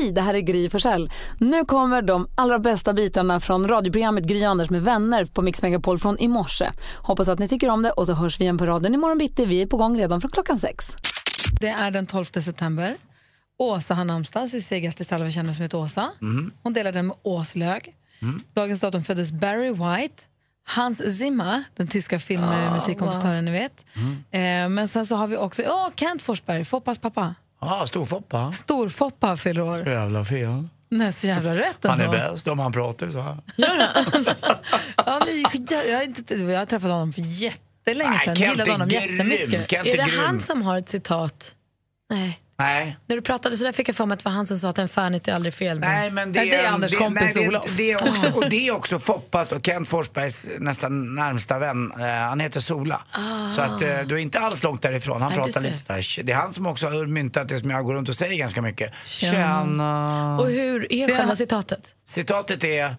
[0.00, 1.10] Hej, det här är Gry Forssell.
[1.38, 5.98] Nu kommer de allra bästa bitarna från radioprogrammet Gry Anders med vänner på Mix Megapol
[5.98, 6.70] från i morse.
[6.96, 9.46] Hoppas att ni tycker om det och så hörs vi igen på raden imorgon bitti.
[9.46, 10.96] Vi är på gång redan från klockan sex.
[11.60, 12.96] Det är den 12 september.
[13.58, 16.10] Åsa har namnsdag, så vi säger grattis till alla vi känner som heter Åsa.
[16.62, 17.94] Hon delar den med Åslög.
[18.54, 20.22] Dagens datum föddes Barry White.
[20.66, 23.84] Hans Zimmer, den tyska filmmusikkompositören ni vet.
[24.30, 27.34] Eh, men sen så har vi också oh, Kent Forsberg, Foppas pappa.
[27.60, 28.52] Ja, Storfoppa.
[28.52, 29.84] Storfoppa fyller år.
[29.84, 30.68] Så jävla fel.
[30.90, 32.16] Nej, så jävla rätt Han är ändå.
[32.16, 33.36] bäst om han pratar så här.
[35.06, 38.36] Ja, ni- jag, har inte, jag har träffat honom för jättelänge sedan.
[38.36, 39.02] Kent Gillade är honom grym.
[39.02, 39.72] jättemycket.
[39.72, 40.08] Är det grym.
[40.24, 41.54] han som har ett citat?
[42.10, 42.40] Nej.
[42.60, 42.96] Nej.
[43.06, 44.68] När du pratade så där fick jag för mig att det var han som sa
[44.68, 45.80] att en Fernet är aldrig fel.
[45.80, 47.76] men- Nej, men det, Nej, det är Anders kompis nej, det, Olof.
[47.76, 51.92] Det är också, och det är också Foppas och Kent Forsbergs nästan närmsta vän.
[52.00, 53.02] Eh, han heter Sola.
[53.56, 55.22] Så att eh, du är inte alls långt därifrån.
[55.22, 56.22] Han Nej, pratar lite där.
[56.22, 58.62] Det är han som också har myntat det som jag går runt och säger ganska
[58.62, 58.92] mycket.
[59.04, 60.38] Tjena.
[60.40, 61.94] Och hur är Det- själva citatet?
[62.08, 62.96] Citatet är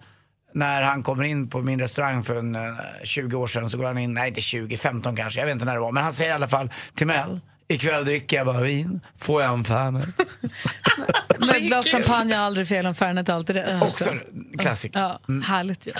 [0.54, 2.60] när han kommer in på min restaurang för en, eh,
[3.04, 5.64] 20 år sedan så går han in, nej inte 20, 15 kanske, jag vet inte
[5.64, 5.92] när det var.
[5.92, 9.52] Men han säger i alla fall till Mel, ikväll dricker jag bara vin, får jag
[9.54, 10.08] en Fernet?
[11.38, 13.82] Men ett glas champagne är aldrig fel om Fernet är alltid rätt.
[13.82, 14.14] Också
[14.58, 15.00] klassiker.
[15.00, 15.92] Ja, Härligt ju.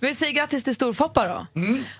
[0.00, 1.46] Vi säger grattis till Storfoppa då.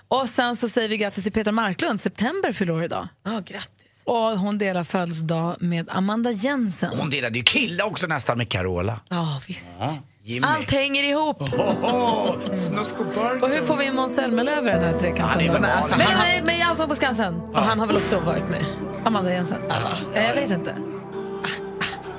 [0.07, 3.07] Och sen så säger vi grattis till Peter Marklund, september fyller idag.
[3.25, 4.01] Ja, grattis.
[4.03, 6.97] Och hon delar födelsedag med Amanda Jensen.
[6.99, 8.99] Hon delade ju kille också nästan med Carola.
[9.09, 9.79] Ja, visst.
[10.27, 10.47] Jimmy.
[10.47, 11.37] Allt hänger ihop.
[11.83, 13.43] Åh, Snusk och Burton.
[13.43, 15.51] Och hur får vi in Måns Zelmerlöw i den här trekanten?
[15.53, 17.41] Väl Men alltså, men såg på Skansen.
[17.41, 18.65] Och han har väl också varit med?
[19.03, 19.57] Amanda Jensen.
[19.69, 20.75] Ja, jag vet inte.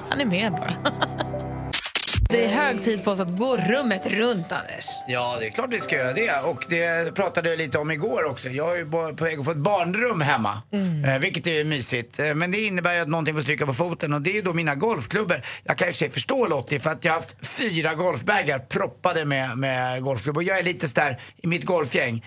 [0.08, 0.72] Han är med bara.
[2.30, 4.84] Det är hög tid för oss att gå rummet runt, Anders.
[5.08, 6.30] Ja, det är klart vi ska göra det.
[6.44, 8.48] Och det pratade jag lite om igår också.
[8.48, 10.62] Jag är ju på väg att få ett barnrum hemma.
[11.06, 12.18] Eh, vilket är mysigt.
[12.18, 14.12] Eh, men det innebär ju att någonting får stryka på foten.
[14.12, 15.42] Och det är ju då mina golfklubbor.
[15.64, 20.02] Jag kan sig förstå Lottie för att jag har haft fyra golfbagar proppade med, med
[20.02, 20.42] golfklubbor.
[20.44, 22.24] Jag är lite sådär i mitt golfgäng.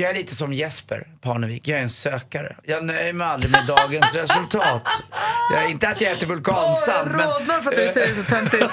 [0.00, 2.56] Jag är lite som Jesper Parnevik, jag är en sökare.
[2.64, 4.82] Jag nöjer mig aldrig med dagens resultat.
[5.52, 7.28] Jag är inte att jag äter vulkansand, men...
[7.28, 8.64] rodnar för att du säger det så töntigt.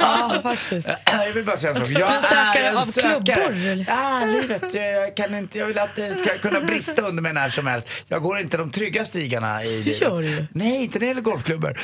[0.00, 0.88] Ja, faktiskt.
[1.06, 1.88] Jag vill bara säga en sak.
[1.88, 3.20] Jag Du sökare är en av sökare.
[3.22, 3.84] klubbor?
[3.88, 4.74] Ja, livet.
[4.74, 7.66] Jag, jag, kan inte, jag vill att det ska kunna brista under mig när som
[7.66, 7.88] helst.
[8.08, 10.00] Jag går inte de trygga stigarna i livet.
[10.00, 10.46] gör du.
[10.52, 11.78] Nej, inte när det gäller golfklubbor.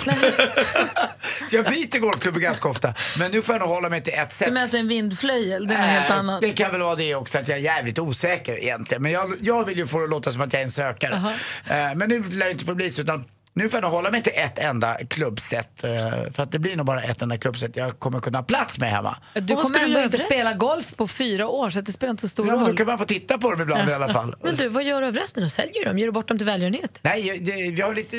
[1.50, 2.94] Så jag byter golfklubbor ganska ofta.
[3.18, 4.48] Men nu får jag nog hålla mig till ett sätt.
[4.48, 5.66] Du menar det är en vindflöjel?
[5.66, 6.40] Det är något helt annat.
[6.40, 9.02] Det kan väl vara det också, att jag är jävligt osäker egentligen.
[9.02, 11.14] Men jag, jag vill ju få det att låta som att jag är en sökare.
[11.14, 14.10] Eh, men nu lär det inte få bli så, utan nu får jag nog hålla
[14.10, 15.84] mig till ett enda klubbset.
[15.84, 15.90] eh,
[16.32, 18.90] för att det blir nog bara ett enda klubbset jag kommer kunna ha plats med
[18.90, 19.16] hemma.
[19.34, 22.10] Du kommer du ändå inte över spela golf på fyra år, så att det spelar
[22.10, 22.76] inte så stor Ja, men då roll.
[22.76, 24.34] kan man få titta på dem ibland i alla fall.
[24.42, 25.44] Men du, vad gör du av resten?
[25.44, 25.98] Och säljer dem?
[25.98, 27.00] Ger du bort dem till välgörenhet?
[27.02, 28.16] Nej, det, vi har lite...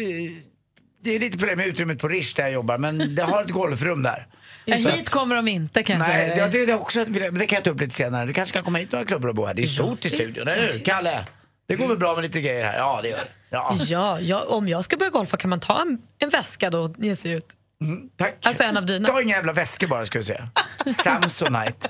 [1.04, 3.52] Det är lite problem med utrymmet på Rish där jag jobbar, men det har ett
[3.52, 4.28] golfrum där.
[4.78, 7.56] Så hit kommer de inte kan jag Nej, säga det, det, det, också, det kan
[7.56, 8.26] jag ta upp lite senare.
[8.26, 9.54] Det kanske kan komma hit några klubbor och bo här.
[9.54, 10.80] Det är stort i studion, eller hur?
[10.80, 11.26] Kalle?
[11.68, 12.78] Det går väl bra med lite grejer här?
[12.78, 13.28] Ja, det gör det.
[13.50, 13.76] Ja.
[13.80, 16.96] Ja, ja, om jag ska börja golfa kan man ta en, en väska då och
[16.98, 17.46] ge sig ut?
[18.18, 18.36] Tack.
[18.44, 19.08] Alltså en av dina.
[19.08, 20.50] Ta inga jävla väskor bara, ska du säga.
[21.04, 21.90] Samsonite.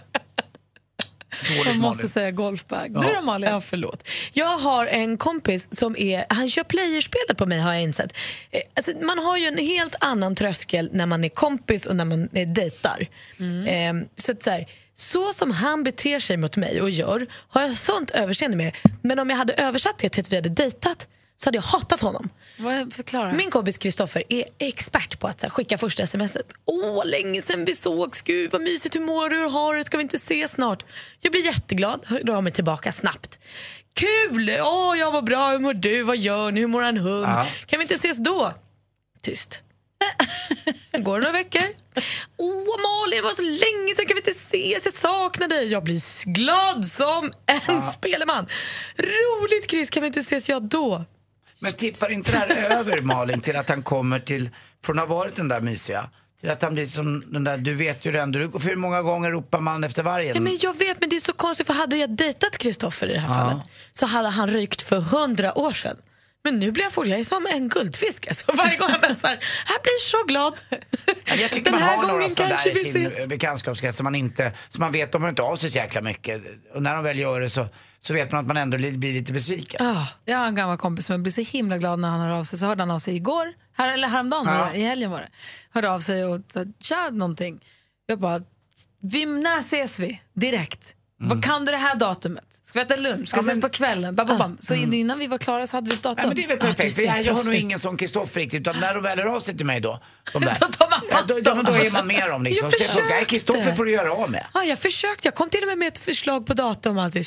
[1.48, 2.10] Dåligt, Jag måste Malin.
[2.10, 2.94] säga golfbag.
[2.94, 3.50] Du då Malin?
[3.50, 4.08] Ja, förlåt.
[4.34, 8.14] Jag har en kompis som är, han kör playerspelet på mig har jag insett.
[8.52, 12.06] Eh, Alltså, man har ju en helt annan tröskel när man är kompis och när
[12.06, 13.08] man dejtar.
[13.68, 17.62] Eh, så, att, så, här, så som han beter sig mot mig och gör har
[17.62, 18.76] jag sånt överseende med.
[19.02, 21.08] Men om jag hade översatt det till att vi hade dejtat
[21.38, 22.30] så hade jag hatat honom.
[22.58, 23.34] Vad förklara?
[23.34, 26.54] Min kompis Kristoffer är expert på att så här, skicka första smset.
[26.66, 28.22] Åh, länge sen vi sågs.
[28.22, 28.96] Gud, vad mysigt.
[28.96, 29.38] Hur mår du?
[29.38, 29.84] Hur har du?
[29.84, 30.86] Ska vi inte ses snart?
[31.20, 32.06] Jag blir jätteglad.
[32.06, 33.40] Hör av mig tillbaka snabbt.
[33.94, 34.50] Kul!
[34.62, 35.52] Åh, jag mår bra.
[35.52, 36.04] Hur mår du?
[36.04, 36.60] Vad gör ni?
[36.60, 37.28] Hur mår en hund?
[37.28, 37.48] Ja.
[37.66, 38.54] Kan vi inte ses då?
[39.22, 39.64] Tyst.
[40.98, 41.62] Går det några veckor?
[42.38, 44.86] Åh Malin, det var så länge sedan, kan vi inte ses?
[44.86, 45.68] Jag saknar dig.
[45.68, 48.48] Jag blir glad som en spelman.
[48.98, 50.50] Roligt Chris, kan vi inte ses?
[50.50, 51.06] Ja, då.
[51.64, 54.50] Men tippar inte det här över Malin till att han kommer till,
[54.84, 56.10] från att ha varit den där mysiga,
[56.42, 59.02] till att han blir som den där, du vet ju den, du, för hur många
[59.02, 60.36] gånger ropar man efter vargen?
[60.36, 63.14] Ja, men jag vet, men det är så konstigt för hade jag dejtat Kristoffer i
[63.14, 65.98] det här fallet så hade han rykt för hundra år sedan.
[66.44, 68.28] Men nu blir jag for, jag är som en guldfisk.
[68.28, 69.30] Alltså, varje gång jag messar,
[69.68, 70.54] jag blir så glad.
[71.40, 73.28] Jag tycker Den man har några sådana där i sin ses.
[73.28, 76.42] bekantskapskrets som man inte, som man vet, de hör inte av sig så jäkla mycket.
[76.74, 77.68] Och när de väl gör det så,
[78.00, 79.88] så vet man att man ändå li- blir lite besviken.
[79.88, 82.30] Ah, jag har en gammal kompis som jag blir så himla glad när han hör
[82.32, 82.60] av sig.
[82.60, 84.74] Så hörde han av sig igår, här, eller häromdagen, Ja.
[84.74, 85.30] i helgen var det.
[85.72, 87.64] Hörde av sig och sa, tja någonting.
[88.06, 88.42] Jag bara,
[89.02, 90.22] vi, när ses vi?
[90.34, 90.96] Direkt.
[91.30, 92.44] Vad kan du det här datumet?
[92.66, 93.28] Ska vi äta lunch?
[93.30, 94.16] Ska vi ses på kvällen?
[94.16, 94.58] Bam, bam, bam.
[94.62, 96.16] Så in- innan vi var klara så hade vi ett datum.
[96.18, 96.96] Nej, men det är väl Ah, perfekt.
[96.96, 99.40] ser, jag, jag har nog ingen som Kristoffer riktigt, utan när de väl hör av
[99.40, 100.00] sig till mig då,
[100.34, 101.82] de där, Då tar man Ja, fast då, ja, men då dem.
[101.82, 102.70] är man med dem liksom.
[102.80, 103.26] Jag försökte.
[103.26, 104.46] Kristoffer får du göra av med.
[104.54, 106.98] Ja, jag försökte, jag kom till och med med ett förslag på datum.
[106.98, 107.26] Alltid.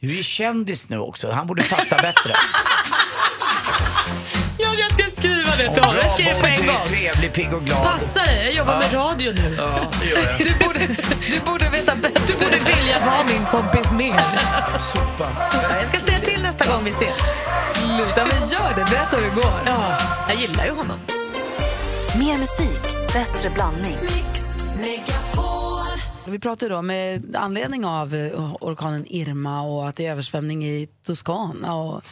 [0.00, 2.34] Du är kändis nu också, han borde fatta bättre.
[5.58, 5.96] det honom.
[6.02, 6.84] Jag skriver på en gång.
[6.86, 7.82] trevlig, pigg och glad.
[7.84, 9.54] Passa dig, jag jobbar med radio nu.
[9.58, 10.38] Ja, det gör jag.
[10.38, 10.78] Du borde,
[11.30, 12.22] du borde veta bättre.
[12.26, 14.20] Du borde vilja vara min kompis mer.
[14.78, 15.26] Sopa.
[15.52, 17.18] Ja, Jag ska säga till nästa gång vi ses.
[17.74, 18.84] Sluta, men gör det.
[18.90, 19.52] Berätta hur det går.
[19.66, 20.98] Ja, jag gillar ju honom.
[22.18, 22.82] Mer musik,
[23.12, 23.96] bättre blandning.
[26.26, 30.64] Vi pratar ju då med anledning av eh, orkanen Irma och att det är översvämning
[30.64, 32.02] i Toscana och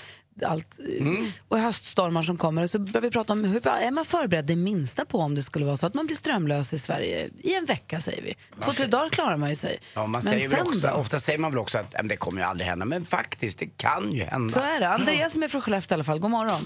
[0.46, 1.06] allt eh,
[1.48, 2.66] och höststormar som kommer.
[2.66, 5.64] Så börjar vi prata om hur är man förberedd det minsta på om det skulle
[5.66, 8.34] vara så att man blir strömlös i Sverige i en vecka säger vi.
[8.60, 9.78] Två, tre dagar klarar man ju sig.
[9.94, 10.94] Ja, man Men säger väl också, då?
[10.94, 13.58] ofta säger man väl också att "Nej, men det kommer ju aldrig hända, men faktiskt,
[13.58, 14.48] det kan ju hända.
[14.54, 14.88] Så är det.
[14.88, 16.62] Andreas som är från Skellefteå i alla fall, god morgon.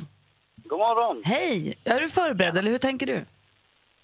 [0.64, 1.22] God morgon.
[1.24, 1.74] Hej!
[1.84, 3.24] Är du förberedd eller hur tänker du?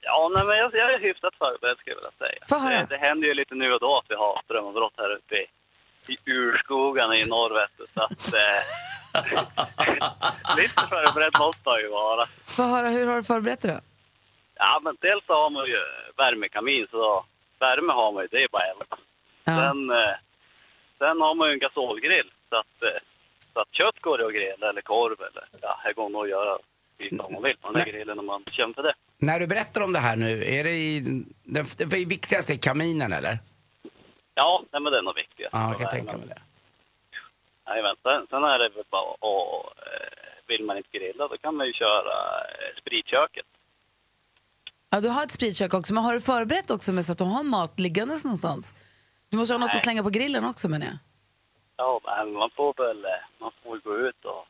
[0.00, 2.40] Ja, nej, men jag, jag är hyfsat förberedd skulle jag vilja säga.
[2.48, 2.78] Få höra.
[2.80, 5.44] Det, det händer ju lite nu och då att vi har strömavbrott här uppe i,
[6.12, 8.34] i urskogarna i norr, vet du, så att...
[8.34, 8.62] Eh,
[10.60, 12.26] lite förberedd måste man ju vara.
[12.56, 13.80] Få höra, hur har du förberett dig då?
[14.54, 15.80] Ja, men dels så har man ju
[16.16, 17.24] värmekamin, så
[17.60, 18.96] värme har man ju, det är bara elda.
[19.44, 19.56] Ja.
[19.60, 20.16] Sen, eh,
[20.98, 23.00] sen har man ju en gasolgrill, så att, eh,
[23.52, 26.28] så att kött går det att grilla, eller korv, eller ja, här går nog att
[26.30, 26.58] göra
[26.98, 28.94] lite om man vill på den där grillen om man känner för det.
[29.18, 31.00] När du berättar om det här nu, är det i,
[31.44, 33.38] det, det viktigaste är kaminen eller?
[34.34, 35.54] Ja, nej, men det är nog viktigast.
[35.54, 36.40] Ja, jag kan tänka mig det.
[37.66, 39.72] Jajamän, sen, sen är det väl bara och
[40.48, 43.46] Vill man inte grilla då kan man ju köra eh, spritköket.
[44.90, 47.24] Ja, du har ett spritkök också, men har du förberett också med så att du
[47.24, 48.74] har mat liggandes någonstans?
[49.28, 49.82] Du måste ha något att Nej.
[49.82, 50.96] slänga på grillen också menar jag.
[51.76, 53.10] Ja, men man får väl, eh,
[53.40, 54.46] man får väl gå ut och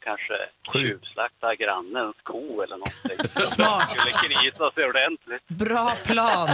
[0.00, 0.34] kanske
[0.72, 3.18] tjuvslakta grannens ko eller någonting.
[3.46, 3.90] Smart.
[3.94, 5.48] Det skulle krisa sig ordentligt.
[5.48, 6.48] Bra plan.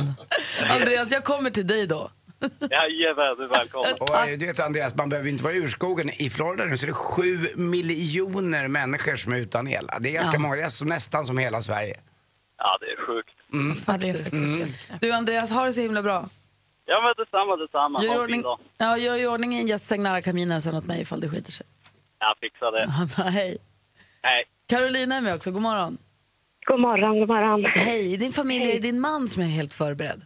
[0.71, 2.11] Andreas, jag kommer till dig då.
[2.71, 3.95] Jajamän, du är välkommen.
[4.01, 6.11] Och eh, du vet Andreas, man behöver inte vara urskogen.
[6.23, 9.87] I Florida nu så är det sju miljoner människor som är utan el.
[10.01, 11.97] Det är ganska många, det är så nästan som hela Sverige.
[12.59, 13.29] Ja, det är sjukt.
[13.87, 16.29] Ja, det är faktiskt Du Andreas, har det så himla bra.
[16.85, 18.03] Ja, men detsamma, detsamma.
[18.05, 18.59] Gör i Ha en fin ordning, dag.
[18.79, 21.67] ja, gör i ordning en gästsäng nära kaminen sen åt mig ifall det skiter sig.
[22.19, 23.23] Jag fixar det.
[23.31, 23.59] Hej.
[24.23, 24.45] Hej.
[24.69, 25.99] Carolina är med också, god morgon.
[26.67, 27.65] God morgon, god morgon.
[27.75, 30.23] Hej, din familj är det din man som är helt förberedd.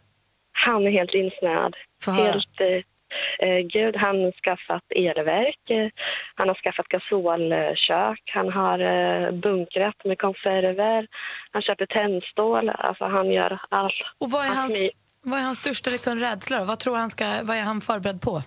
[0.71, 1.75] Han är helt insnöad.
[2.07, 5.89] Helt, eh, eh, gud, han har skaffat elverk, eh,
[6.35, 11.07] han har skaffat gasolkök, han har eh, bunkrat med konserver,
[11.53, 14.01] han köper tändstål, alltså han gör allt.
[14.19, 14.85] Och vad är Han hans,
[15.23, 16.59] vad är hans största liksom, rädsla?
[16.59, 16.65] då?
[16.65, 18.43] Vad, tror han ska, vad är han förberedd på?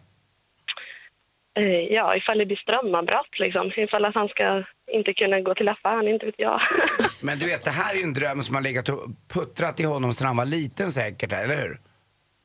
[1.59, 5.69] eh, ja, ifall det blir strömavbrott liksom, ifall att han ska inte kunna gå till
[5.69, 6.61] affären, inte vet jag.
[7.21, 9.83] Men du vet, det här är ju en dröm som har legat och puttrat i
[9.83, 11.77] honom sedan han var liten säkert, eller hur?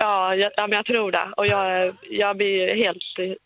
[0.04, 1.26] Ja, jag, ja, men jag tror det.
[1.36, 3.36] Och jag, jag blir helt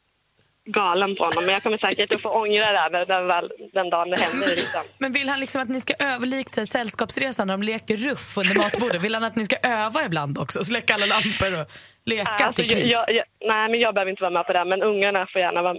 [0.80, 3.90] galen på honom, men jag kommer säkert att få ångra det här den, väl- den
[3.90, 4.56] dagen det händer.
[4.56, 4.80] Liksom.
[4.98, 8.54] Men vill han liksom att ni ska öva likt sällskapsresan när de leker ruff under
[8.54, 9.02] matbordet?
[9.04, 10.64] Vill han att ni ska öva ibland också?
[10.64, 11.66] Släcka alla lampor och
[12.04, 12.92] leka Alltså, till kris?
[12.92, 15.62] jag, jag, nej, men jag behöver inte vara med på det, men ungarna får gärna
[15.62, 15.76] vara,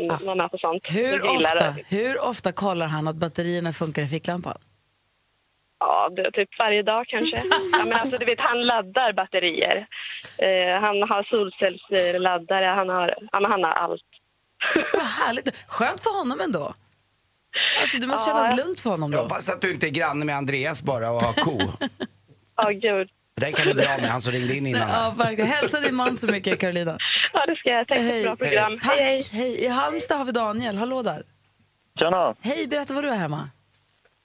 [0.00, 0.82] mm, vara med på sånt.
[0.98, 1.74] Hur ofta, det.
[1.96, 4.58] hur ofta kollar han att batterierna funkar i ficklampan?
[5.80, 7.36] Ja, typ varje dag kanske.
[7.72, 9.76] ja, men alltså, du vet, han laddar batterier.
[10.38, 14.02] Eh, han har solcellsladdare, han har, ja, han har allt.
[14.92, 15.64] Vad härligt.
[15.68, 16.74] Skönt för honom ändå.
[17.80, 18.34] Alltså, det måste Ja.
[18.36, 19.22] kännas lugnt för honom Jag då.
[19.22, 21.58] hoppas att du inte är granne med Andreas bara och har ko.
[22.60, 23.08] Ja, gud.
[23.40, 24.88] Den kan du bli av med, han som ringde in innan.
[24.88, 25.46] Ja, verkligen.
[25.50, 26.98] Hälsa din man så mycket, Carolina.
[27.32, 27.88] Ja, det ska jag.
[27.88, 28.78] Tack för ett bra program.
[28.82, 28.98] Tack.
[28.98, 29.20] Hej, hej.
[29.32, 29.64] Hej.
[29.64, 30.76] I Halmstad har vi Daniel.
[30.76, 31.22] Hallå där.
[31.98, 32.34] Tjena.
[32.40, 33.40] Hej, berätta vad du är hemma.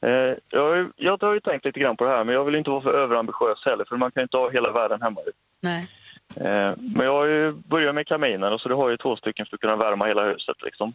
[0.04, 2.70] Eh, jag, jag har ju tänkt lite grann på det här, men jag vill inte
[2.70, 5.22] vara för överambitiös heller, för man kan ju inte ha hela världen hemma.
[5.62, 5.88] Nej.
[6.36, 9.46] Eh, men jag har ju börjat med kaminen, och så det har ju två stycken
[9.46, 10.56] för att kunna värma hela huset.
[10.62, 10.94] Liksom.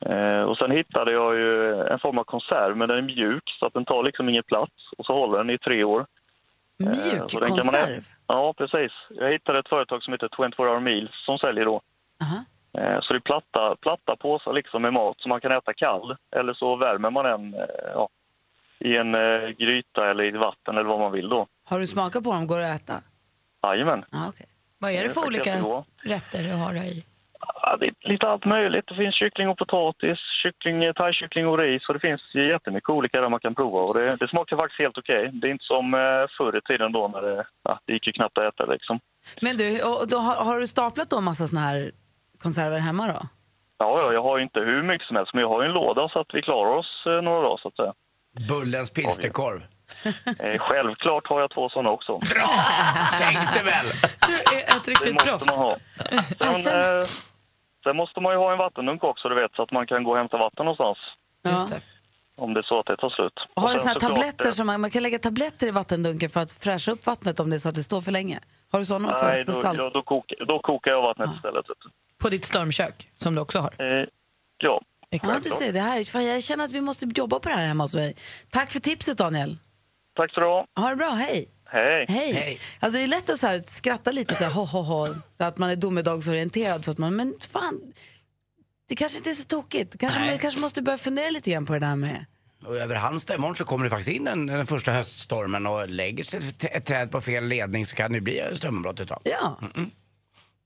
[0.00, 3.66] Eh, och sen hittade jag ju en form av konserv, men den är mjuk, så
[3.66, 4.72] att den tar liksom ingen plats.
[4.98, 6.06] Och så håller den i tre år.
[6.78, 8.02] Mjuk så man konserv.
[8.26, 8.92] Ja, precis.
[9.08, 11.80] Jag hittade ett företag som heter 24 Hour Meals som säljer då.
[12.22, 12.44] Aha.
[12.78, 16.16] Eh, Så det är platta, platta påsar liksom med mat som man kan äta kall.
[16.36, 17.60] Eller så värmer man den eh,
[17.94, 18.08] ja,
[18.78, 21.46] i en eh, gryta eller i vatten eller vad man vill då.
[21.68, 22.46] Har du smakat på dem?
[22.46, 22.94] Går det att äta?
[23.62, 24.04] Jajamän.
[24.10, 24.46] Ja, okej.
[24.78, 25.50] Vad är det för olika
[26.02, 27.04] rätter du har i?
[27.62, 28.84] Ja, det är lite allt möjligt.
[28.86, 33.28] Det finns kyckling och potatis, kyckling, thaikyckling och ris och det finns jättemycket olika där
[33.28, 33.80] man kan prova.
[33.80, 35.30] Och det, det smakar faktiskt helt okej.
[35.32, 35.92] Det är inte som
[36.36, 39.00] förr i tiden då när det, ja, det gick knappt att äta liksom.
[39.42, 41.90] Men du, och då har, har du staplat då en massa såna här
[42.42, 43.26] konserver hemma då?
[43.78, 45.74] Ja, ja, jag har ju inte hur mycket som helst, men jag har ju en
[45.74, 47.92] låda så att vi klarar oss eh, några dagar så att säga.
[48.48, 49.60] Bullens pilsnerkorv.
[50.38, 52.12] Eh, självklart har jag två sådana också.
[52.18, 52.48] Bra!
[53.18, 53.86] Tänkte väl!
[54.26, 55.56] Du är ett Det riktigt måste proffs.
[55.56, 55.76] man ha.
[56.54, 57.04] Sen, eh,
[57.84, 60.10] sen måste man ju ha en vattendunk också, du vet, så att man kan gå
[60.10, 60.98] och hämta vatten någonstans.
[61.48, 61.80] Just det.
[62.36, 63.32] Om det är så att det tar slut.
[63.54, 65.66] Och Har du sen såna här såklart, tabletter eh, som man, man kan lägga tabletter
[65.66, 68.12] i vattendunken för att fräscha upp vattnet om det är så att det står för
[68.12, 68.38] länge?
[68.72, 69.26] Har du såna också?
[69.26, 69.78] Nej, Så då, salt?
[69.78, 71.70] då, då, kokar, då kokar jag vattnet istället.
[71.70, 71.90] vet du.
[72.18, 73.74] På ditt stormkök, som du också har.
[73.78, 74.06] Eh,
[74.58, 74.80] ja.
[75.10, 77.66] Ja, du ser, det här, fan, jag känner att vi måste jobba på det här
[77.66, 78.14] hemma hos dig.
[78.50, 79.58] Tack för tipset Daniel.
[80.16, 80.66] Tack så du ha.
[80.76, 81.48] Ha det bra, hej.
[81.64, 82.06] Hej.
[82.08, 82.32] Hej.
[82.32, 82.58] Hej.
[82.80, 85.44] Alltså, det är lätt att så här, skratta lite så här, ho, ho, ho, så
[85.44, 86.84] att man är domedagsorienterad.
[86.84, 87.92] För att man, men fan,
[88.88, 89.98] det kanske inte är så tokigt.
[89.98, 90.30] Kanske, Nej.
[90.30, 92.24] man kanske måste börja fundera lite grann på det där med...
[92.66, 96.24] Och över Halmstad imorgon så kommer det faktiskt in den, den första höststormen och lägger
[96.24, 99.20] sig ett, ett träd på fel ledning så kan det bli strömavbrott ett tag.
[99.24, 99.58] Ja.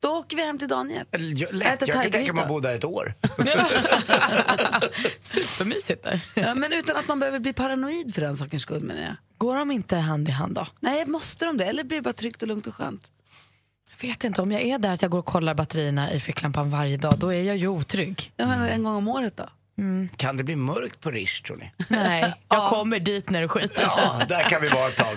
[0.00, 1.06] Då åker vi hem till Daniel.
[1.50, 3.14] Lätt, jag kan tänka mig att bo där ett år.
[5.20, 6.20] Supermysigt där.
[6.34, 9.14] Ja, men utan att man behöver bli paranoid för den sakens skull menar jag.
[9.38, 10.66] Går de inte hand i hand då?
[10.80, 11.64] Nej, måste de det?
[11.64, 13.10] Eller blir det bara tryggt och lugnt och skönt?
[14.00, 16.70] Jag vet inte, om jag är där att jag går och kollar batterierna i ficklampan
[16.70, 18.32] varje dag, då är jag ju otrygg.
[18.36, 19.48] Jag menar, en gång om året då?
[20.16, 21.70] Kan det bli mörkt på Rish tror ni?
[21.88, 24.02] Nej, jag kommer dit när det skiter sig.
[24.04, 25.16] Ja, där kan vi vara ett tag.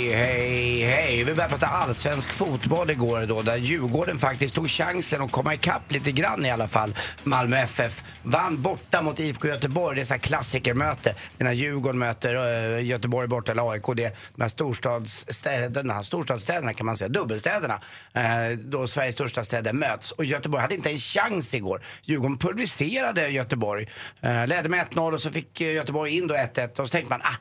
[0.13, 1.17] hej, hej.
[1.23, 5.91] Vi började prata allsvensk fotboll igår då, där Djurgården faktiskt tog chansen att komma ikapp
[5.91, 6.95] lite grann i alla fall.
[7.23, 9.95] Malmö FF vann borta mot IFK Göteborg.
[9.95, 11.15] Det är ett klassikermöte.
[11.37, 13.83] När Djurgården möter eh, Göteborg borta eller AIK.
[13.95, 17.79] Det är de här storstadsstäderna, storstadsstäderna kan man säga, dubbelstäderna.
[18.13, 20.11] Eh, då Sveriges största städer möts.
[20.11, 21.81] Och Göteborg hade inte en chans igår.
[22.03, 23.89] Djurgården pulveriserade Göteborg.
[24.21, 27.21] Eh, ledde med 1-0 och så fick Göteborg in då 1-1 och så tänkte man,
[27.23, 27.35] ah,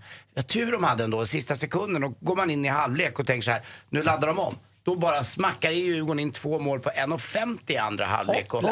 [0.47, 2.05] tur de hade ändå, sista sekunden.
[2.05, 4.55] Och går man in i halvlek och tänker så här, nu laddar de om.
[4.91, 8.55] Då bara smackar i Djurgården in två mål på 1.50 i andra halvlek.
[8.55, 8.65] Och,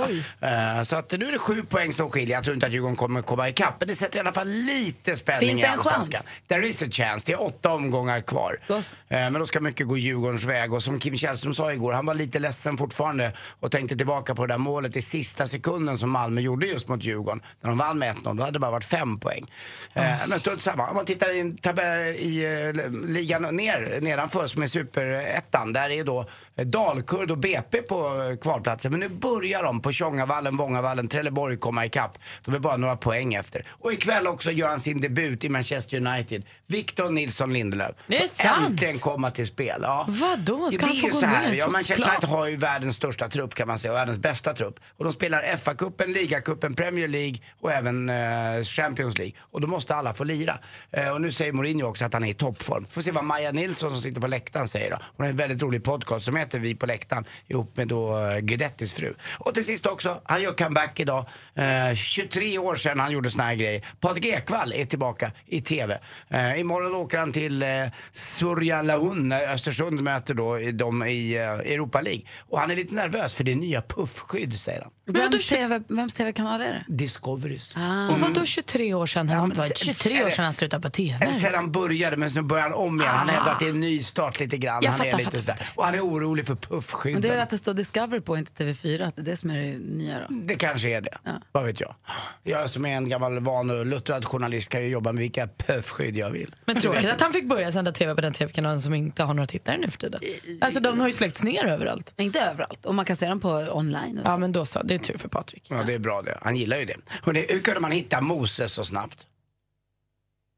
[0.47, 2.37] eh, så att nu är det sju poäng som skiljer.
[2.37, 3.75] Jag tror inte att Djurgården kommer komma ikapp.
[3.79, 6.21] Men det sätter i alla fall lite spänning Finns i det en Allsvenskan.
[6.23, 6.31] chans?
[6.49, 7.27] There is a chance.
[7.27, 8.57] Det är åtta omgångar kvar.
[8.69, 10.73] Eh, men då ska mycket gå Djurgårdens väg.
[10.73, 14.47] Och som Kim Källström sa igår, han var lite ledsen fortfarande och tänkte tillbaka på
[14.47, 17.43] det där målet i sista sekunden som Malmö gjorde just mot Djurgården.
[17.61, 18.37] När de vann med 1-0.
[18.37, 19.51] Då hade det bara varit fem poäng.
[19.95, 20.89] Eh, men strunt samma.
[20.89, 22.73] Om man tittar i tabell i
[23.07, 25.73] ligan ner, nedanför som är superettan.
[25.73, 26.25] Där är då
[26.57, 28.91] eh, Dalkurd och BP på eh, kvalplatsen.
[28.91, 32.19] Men nu börjar de på Tjongavallen, Vångavallen, Trelleborg komma ikapp.
[32.45, 33.67] De är bara några poäng efter.
[33.69, 36.45] Och ikväll också gör han sin debut i Manchester United.
[36.67, 37.95] Victor Nilsson Lindelöf.
[38.07, 38.67] Det är sant.
[38.67, 39.81] Äntligen komma till spel.
[39.83, 40.07] Ja.
[40.09, 40.71] Vadå?
[40.71, 41.53] Ska det han är få gå så här.
[41.53, 42.09] Ja, Manchester?
[42.09, 44.81] United har ju världens största trupp kan man säga och världens bästa trupp.
[44.97, 49.35] Och de spelar FA-cupen, ligacupen, Premier League och även eh, Champions League.
[49.41, 50.59] Och då måste alla få lira.
[50.91, 52.87] Eh, och nu säger Mourinho också att han är i toppform.
[52.91, 54.97] Får se vad Maja Nilsson som sitter på läktaren säger då.
[55.17, 58.39] Hon har en väldigt rolig podcast som heter Vi på läktaren ihop med då eh,
[58.39, 59.15] Guidettis fru.
[59.39, 61.27] Och till sist också, han gör comeback idag.
[61.55, 63.85] Eh, 23 år sedan han gjorde såna här grejer.
[64.01, 65.99] Patrik Ekwall är tillbaka i TV.
[66.29, 67.69] Eh, imorgon åker han till eh,
[68.13, 71.43] Surjalahun när Östersund möter då i- dem i eh,
[71.73, 72.23] Europa League.
[72.49, 74.91] Och han är lite nervös för det är nya puffskydd säger han.
[75.15, 76.85] Vems, TV, vems TV-kanal är det?
[76.89, 77.75] Discoverys.
[78.11, 79.29] Och vadå 23 år sedan?
[79.29, 81.25] Han, se- 23 år sedan han slutade på TV.
[81.25, 83.15] Eller sedan han började men nu börjar han om igen.
[83.15, 84.83] Han hävdar att det är en ny start lite grann.
[84.83, 85.69] Jag han fattar, är lite fattar, sådär.
[85.79, 87.21] Och han är orolig för Men puffskydden.
[87.21, 89.59] det är att det står Discovery på, inte TV4, att det är det som är
[89.59, 90.27] det nya då.
[90.31, 91.19] Det kanske är det.
[91.53, 91.95] Vad vet jag.
[92.43, 96.17] Jag som är en gammal van och luttrad journalist kan ju jobba med vilka puffskydd
[96.17, 96.55] jag vill.
[96.65, 99.47] Men tråkigt att han fick börja sända TV på den TV-kanalen som inte har några
[99.47, 100.21] tittare nu för tiden.
[100.61, 102.15] Alltså de har ju släckts ner överallt.
[102.17, 104.33] Inte överallt, och man kan se dem på online och så.
[104.33, 105.67] Ja men då så, det är tur för Patrik.
[105.69, 106.39] Ja, det är bra det.
[106.43, 106.97] Han gillar ju det.
[107.23, 109.27] Hörrni, hur kunde man hitta Moses så snabbt?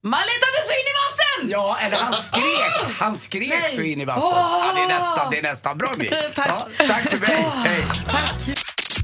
[0.02, 1.19] Man letade så in i vassen!
[1.48, 2.96] Ja, eller han skrek.
[2.98, 4.30] Han skrek så in i vassen.
[4.34, 6.08] Ja, det, är nästan, det är nästan bra Gry.
[6.34, 6.48] Tack.
[6.48, 7.46] Ja, tack till mig.
[7.54, 7.84] Hej.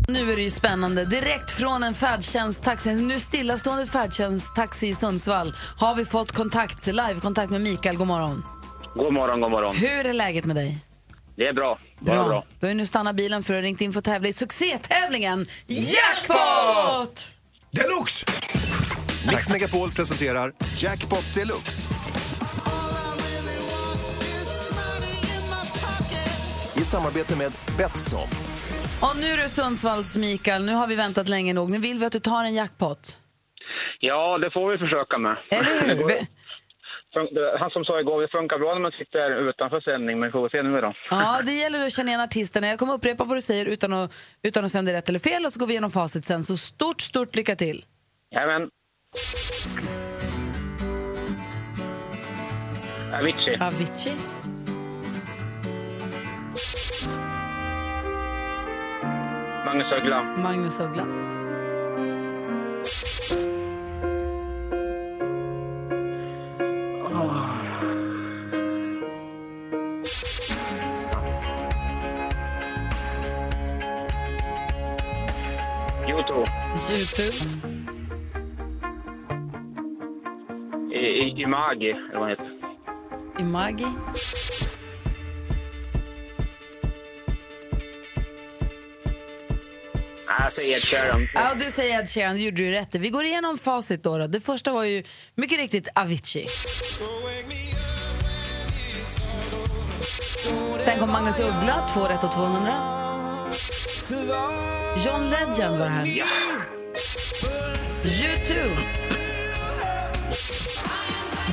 [0.09, 1.05] Nu är det ju spännande.
[1.05, 7.61] Direkt från en färdtjänsttaxi, nu stillastående färdtjänsttaxi i Sundsvall har vi fått kontakt, live-kontakt med
[7.61, 7.97] Mikael.
[7.97, 8.45] God morgon.
[8.95, 9.77] God morgon, god morgon.
[9.77, 10.79] Hur är läget med dig?
[11.37, 11.79] Det är bra.
[11.99, 12.45] Bara bra.
[12.61, 15.47] Du har ju nu stannat bilen för att ringt in för att tävla i succétävlingen
[15.67, 17.27] Jackpot!
[17.71, 18.27] Deluxe!
[19.31, 21.89] Mix Megapol presenterar Jackpot Deluxe.
[26.87, 28.29] Samarbete med Betsson.
[29.01, 31.71] Och nu är du Sundsvalls Mikael, nu har vi väntat länge nog.
[31.71, 33.19] Nu vill vi att du tar en jackpot.
[34.01, 35.37] Ja, det får vi försöka med.
[35.51, 36.27] Eller hur?
[37.59, 40.49] Han som sa igår, det funkar bra när man sitter utanför sändning, men vi får
[40.49, 40.93] se nu då.
[41.11, 42.67] Ja, det gäller att känna igen artisterna.
[42.67, 44.13] Jag kommer upprepa vad du säger utan att,
[44.43, 46.25] utan att säga om det är rätt eller fel och så går vi igenom facit
[46.25, 46.45] sen.
[46.45, 47.85] Så stort, stort lycka till.
[48.31, 48.69] Jajamän.
[53.21, 53.57] Avicii.
[53.61, 54.13] Avicii.
[59.67, 60.23] Magnus Uggla.
[60.37, 61.05] Magnus Uggla.
[76.07, 76.47] Youtube.
[76.89, 77.35] Youtube.
[80.93, 82.51] I, i, Imagi, eller vad heter.
[83.41, 83.87] Imagi.
[90.77, 91.29] Ed Sheeran.
[91.35, 92.99] Ja, du säger Ed Sheeran, det gjorde du rätt i.
[92.99, 94.27] Vi går igenom facit då, då.
[94.27, 95.03] Det första var ju
[95.35, 96.47] mycket riktigt Avicii.
[100.85, 102.73] Sen kom Magnus Uggla, två rätt och 200.
[105.07, 106.07] John Legend var här.
[108.03, 108.55] U2.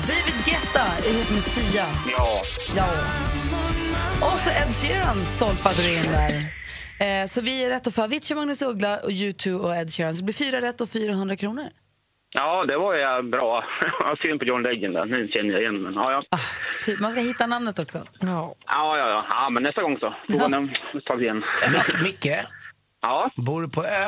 [0.07, 1.85] David Guetta ihop med Sia.
[2.11, 2.41] Ja.
[2.75, 2.87] Ja.
[4.21, 6.62] Och så Ed Sheeran stolpade du in där.
[7.03, 10.13] Eh, så vi är rätt och för Avicii, Magnus Uggla, och U2 och Ed Sheeran.
[10.13, 11.65] Så det blir fyra rätt och 400 kronor.
[12.33, 13.63] ja, det var ju bra.
[13.99, 15.05] Jag har synd på John Legend där.
[15.05, 16.37] Nu känner jag igen men ja, ja.
[16.85, 17.97] Typ, man ska hitta namnet också.
[18.19, 18.55] Ja.
[18.65, 19.25] Ja, ja, ja.
[19.29, 20.15] ja men nästa gång så.
[21.07, 21.43] Tag igen.
[21.73, 22.35] Mic- Micke,
[23.01, 24.07] Ja, bor du på ö?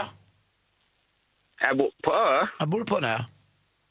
[1.61, 2.47] jag bor på ö.
[2.59, 3.17] Jag bor du på en ö?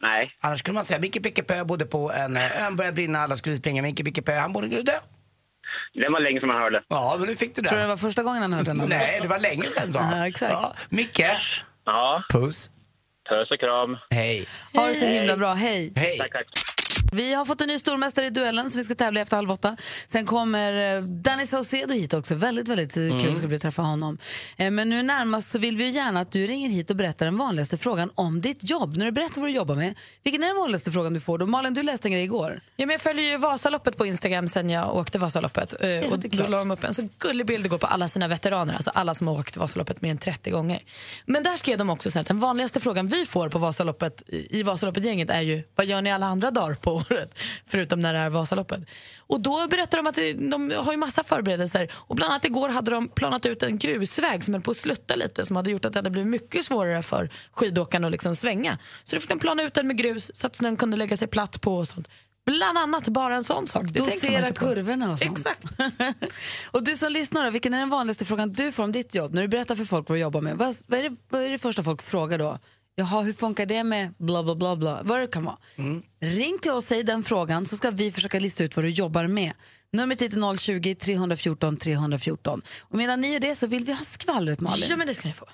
[0.03, 0.33] Nej.
[0.41, 2.41] Annars skulle man säga Micke Pickepö bodde på en ö.
[2.67, 3.83] Ön började brinna, alla skulle springa.
[3.83, 4.93] Micke Pickepö, han borde dö.
[5.95, 6.83] Det var länge som jag hörde.
[6.89, 7.89] Ja, men nu fick du Tror du det den.
[7.89, 8.77] var första gången han hörde den?
[8.89, 10.19] Nej, det var länge sedan sa han.
[10.19, 10.91] Ja, exakt.
[10.91, 11.21] Micke,
[11.85, 12.71] Ja, puss.
[13.29, 13.97] puss och kram.
[14.11, 14.47] Hej.
[14.75, 15.53] Ha det så himla bra.
[15.55, 15.93] Hej.
[15.97, 16.19] Hej.
[16.19, 16.47] Tack, tack.
[17.15, 19.51] Vi har fått en ny stormästare i duellen som vi ska tävla i efter halv
[19.51, 19.77] åtta.
[20.07, 22.35] Sen kommer eh, Danny Saucedo hit också.
[22.35, 24.19] Väldigt, väldigt eh, kul ska bli att träffa honom.
[24.57, 27.27] Eh, Men nu närmast så vill vi ju gärna att du ringer hit och berättar
[27.27, 28.97] den vanligaste frågan om ditt jobb.
[28.97, 31.47] När du berättar vad du jobbar med, vilken är den vanligaste frågan du får då?
[31.47, 32.61] Malin, du läste en grej igår.
[32.77, 35.75] Ja, men jag följer ju Vasaloppet på Instagram sen jag åkte Vasaloppet.
[35.81, 38.75] Eh, och då la de upp en så gullig bild igår på alla sina veteraner,
[38.75, 40.83] alltså alla som har åkt Vasaloppet mer än 30 gånger.
[41.27, 44.23] Men där skrev de också så här att den vanligaste frågan vi får på Vasaloppet
[44.27, 47.39] i i Vasaloppet-gänget är ju vad gör ni alla andra dagar på året?
[47.67, 48.81] Förutom när det är Vasaloppet.
[49.19, 52.69] Och då berättar de att det, de har ju massa förberedelser och bland annat igår
[52.69, 55.85] hade de planat ut en grusväg som höll på att slutta lite som hade gjort
[55.85, 58.79] att det hade blivit mycket svårare för skidåkarna att liksom svänga.
[59.05, 61.29] Så då fick de plana ut den med grus så att snön kunde lägga sig
[61.29, 62.09] platt på och sånt.
[62.47, 63.85] Bland annat bara en sån sak.
[63.91, 65.39] Det Dosera kurvorna och sånt.
[65.39, 65.65] Exakt.
[66.71, 69.35] och du som lyssnar, vilken är den vanligaste frågan du får om ditt jobb?
[69.35, 71.51] När du berättar för folk vad du jobbar med, vad, vad, är, det, vad är
[71.51, 72.59] det första folk frågar då?
[72.97, 75.57] Jaha, hur funkar det med bla bla bla bla, vad det kan vara.
[76.21, 79.27] Ring till oss, säg den frågan så ska vi försöka lista ut vad du jobbar
[79.27, 79.53] med.
[79.93, 82.63] Numret hit är 020 314 314.
[82.81, 84.87] Och medan ni gör det så vill vi ha skvallret Malin.
[84.91, 85.47] Ja, men det ska ni få.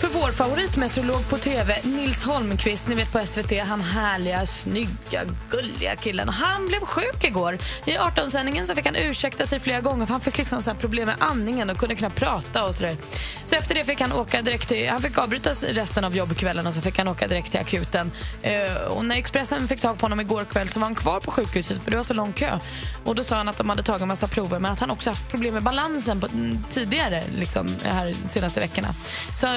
[0.00, 5.96] För vår favoritmeteorolog på TV, Nils Holmqvist, ni vet på SVT, han härliga, snygga, gulliga
[5.96, 6.28] killen.
[6.28, 7.58] Han blev sjuk igår.
[7.86, 10.78] I 18-sändningen så fick han ursäkta sig flera gånger för han fick liksom så här
[10.78, 12.96] problem med andningen och kunde knappt prata och sådär.
[13.44, 16.74] Så efter det fick han åka direkt till, han fick avbryta resten av jobbkvällen och
[16.74, 18.12] så fick han åka direkt till akuten.
[18.42, 21.30] Eh, och när Expressen fick tag på honom igår kväll så var han kvar på
[21.30, 22.58] sjukhuset för det var så lång kö.
[23.04, 25.10] Och då sa han att de hade tagit en massa prover men att han också
[25.10, 28.94] haft problem med balansen på, mm, tidigare, liksom, här senaste veckorna.
[29.40, 29.52] Så eh,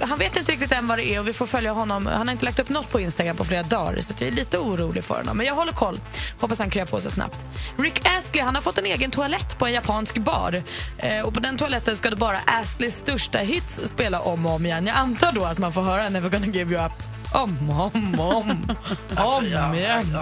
[0.00, 2.06] han vet inte riktigt än vad det är och vi får följa honom.
[2.06, 4.58] Han har inte lagt upp något på Instagram på flera dagar så jag är lite
[4.58, 5.36] orolig för honom.
[5.36, 6.00] Men jag håller koll.
[6.40, 7.44] Hoppas han kryar på sig snabbt.
[7.78, 10.62] Rick Astley han har fått en egen toalett på en japansk bar.
[10.98, 14.66] Eh, och på den toaletten ska det bara Astleys största hits spela om och om
[14.66, 14.86] igen.
[14.86, 16.92] Jag antar då att man får höra Never gonna give you up
[17.34, 18.76] om, om, om,
[19.16, 19.44] om
[19.74, 20.18] igen.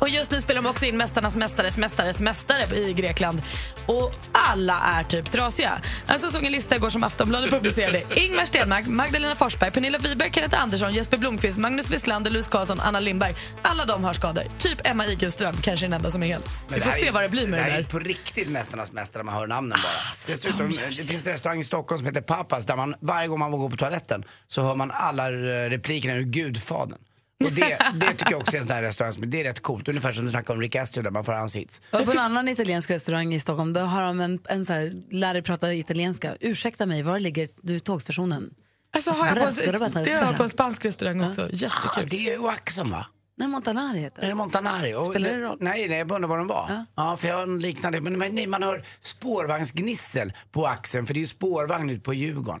[0.00, 3.42] Och just nu spelar de också in Mästarnas mästares mästares mästare i Grekland.
[3.86, 5.72] Och alla är typ trasiga.
[6.06, 8.02] Alltså, såg en lista igår som Aftonbladet publicerade.
[8.16, 13.00] Ingmar Stenmark, Magdalena Forsberg, Pernilla Wiberg, Kenneth Andersson, Jesper Blomqvist, Magnus Wieslander, Louise Karlsson, Anna
[13.00, 13.34] Lindberg.
[13.62, 14.42] Alla de har skador.
[14.58, 16.42] Typ Emma Igelström, kanske den enda som är hel.
[16.68, 17.90] Vi får se är- vad det blir med det det här är där.
[17.90, 20.32] på riktigt Mästarnas mästare, man hör namnen bara.
[20.34, 23.50] Dessutom, det finns en restaurang i Stockholm som heter Papas där man varje gång man
[23.50, 26.98] går på toaletten så hör man alla replikerna ur Gudfadern.
[27.44, 29.60] Och det, det tycker jag också är en sån här restaurang som det är rätt
[29.60, 29.88] coolt.
[29.88, 31.82] Ungefär som du snackade om Rick Astley där man får hans hits.
[31.90, 34.92] Och på en annan italiensk restaurang i Stockholm då har de en, en så här,
[35.10, 36.36] lär dig prata italienska.
[36.40, 38.54] Ursäkta mig, var ligger du, tågstationen?
[38.94, 41.42] Alltså, har jag på, det har jag på en spansk restaurang också.
[41.42, 42.08] Ah, Jättekul.
[42.10, 43.06] det är Waxon va?
[43.36, 44.94] Nej, Montanari heter Är det Montanari?
[44.94, 45.56] Och Spelar det roll?
[45.60, 46.84] Nej, nej, jag undrar vad de var.
[46.96, 47.16] Ja.
[47.16, 48.00] för jag har en liknande.
[48.00, 52.14] Men, men nej, man hör spårvagnsgnissel på axeln för det är ju spårvagn ut på
[52.14, 52.60] Djurgården.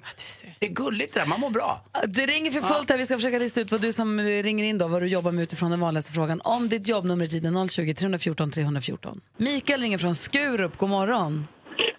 [0.58, 1.80] Det är gulligt det där, man mår bra.
[2.06, 2.96] Det ringer för fullt här.
[2.96, 5.42] Vi ska försöka lista ut vad du som ringer in då, vad du jobbar med
[5.42, 6.40] utifrån den vanligaste frågan.
[6.44, 9.20] Om ditt jobbnummer i tiden 020 314 314.
[9.36, 10.76] Mikael ringer från Skurup.
[10.76, 11.46] God morgon.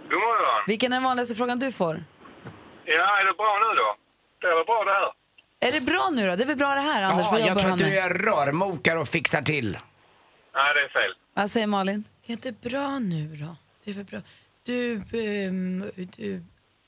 [0.09, 0.63] God morgon.
[0.67, 2.03] Vilken är den vanligaste frågan du får?
[2.85, 3.87] Ja, är det bra nu då?
[4.41, 5.24] Det är väl bra det här?
[5.59, 6.35] Är det bra nu då?
[6.35, 7.27] Det är väl bra det här, Anders?
[7.31, 9.71] Ja, jag tror att du är rörmokare och fixar till.
[10.53, 11.15] Nej, det är fel.
[11.33, 12.03] Vad säger Malin?
[12.25, 13.55] Är det bra nu då?
[13.83, 14.19] Det är väl bra.
[14.63, 16.43] Du, ehm, du...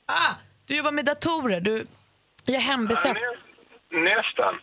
[0.06, 0.34] Ah!
[0.66, 1.60] Du jobbar med datorer.
[1.60, 1.86] Du
[2.46, 3.16] gör hembesök.
[3.90, 4.60] Nästan.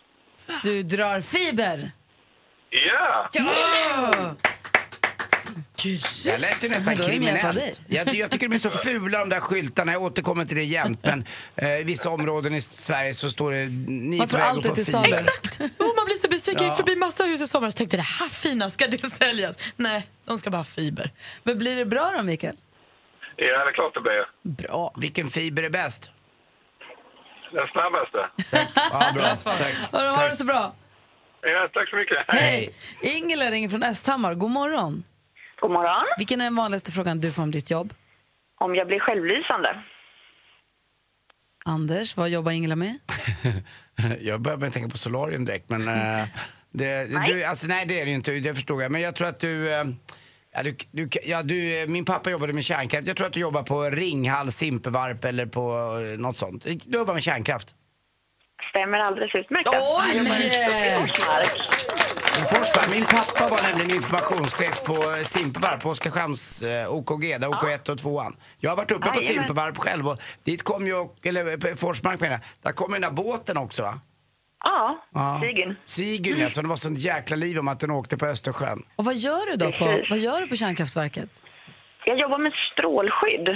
[0.62, 1.90] Du drar fiber.
[2.70, 3.28] Ja!
[3.32, 4.34] Ja!
[6.24, 7.80] Jag lät ju nästan kriminellt.
[7.88, 11.00] Jag, jag tycker de är så fula de där skyltarna, jag återkommer till det jämt.
[11.02, 11.24] Men
[11.56, 14.84] eh, i vissa områden i Sverige så står det ni Man tror allt att är
[14.84, 15.14] till salu.
[15.14, 15.60] Exakt!
[15.60, 16.62] Oh, man blir så besviken.
[16.62, 16.76] Jag Ja.
[16.76, 19.58] gick förbi massa hus i somras och tänkte det här fina, ska det säljas?
[19.76, 21.10] Nej, de ska bara ha fiber.
[21.42, 22.56] Men blir det bra då, Mikael?
[23.36, 24.52] Ja, det är klart det blir.
[24.68, 24.94] Bra.
[24.96, 26.10] Vilken fiber är bäst?
[27.52, 28.18] Den snabbaste.
[28.74, 29.34] Ja, bra.
[29.56, 30.16] Tack.
[30.16, 30.74] Ha det så bra.
[31.42, 32.16] Ja, tack så mycket.
[32.28, 32.70] Hej!
[33.00, 34.34] Ingela ringer från Östhammar.
[34.34, 35.04] God morgon.
[35.60, 36.04] God morgon.
[36.18, 37.94] Vilken är den vanligaste frågan du får om ditt jobb?
[38.58, 39.82] Om jag blir självlysande.
[41.64, 42.98] Anders, vad jobbar Ingela med?
[44.20, 45.80] Jag börjar med att tänka på solarium direkt, men...
[45.88, 46.24] eh,
[46.70, 47.22] det, Nej.
[47.26, 48.92] Du, alltså, nej, det är det ju inte, det förstår jag.
[48.92, 49.66] Men jag tror att du...
[50.52, 53.06] Ja, du, du, ja, du, min pappa jobbade med kärnkraft.
[53.06, 56.64] Jag tror att du jobbar på Ringhals, Simpevarp eller på eh, något sånt.
[56.84, 57.74] Du jobbar med kärnkraft.
[58.70, 59.68] Stämmer alldeles utmärkt.
[59.68, 60.26] Oj!
[61.00, 62.05] Forsmark.
[62.44, 67.90] Forsberg, min pappa var nämligen informationschef på eh, Simpevarp, på Oskarshamns eh, OKG, där OK1
[67.90, 68.22] och 2
[68.58, 69.20] Jag har varit uppe på.
[69.20, 73.56] Simpevarp själv och dit kom ju, eller eh, Forsmark menar där kom den där båten
[73.56, 73.94] också va?
[74.64, 75.40] Ja, Ja.
[75.42, 75.76] Sigyn.
[75.84, 78.82] Sigyn ja, så det var sånt jäkla liv om att den åkte på Östersjön.
[78.96, 81.30] Och vad gör du då på, vad gör du på kärnkraftverket?
[82.04, 83.48] Jag jobbar med strålskydd.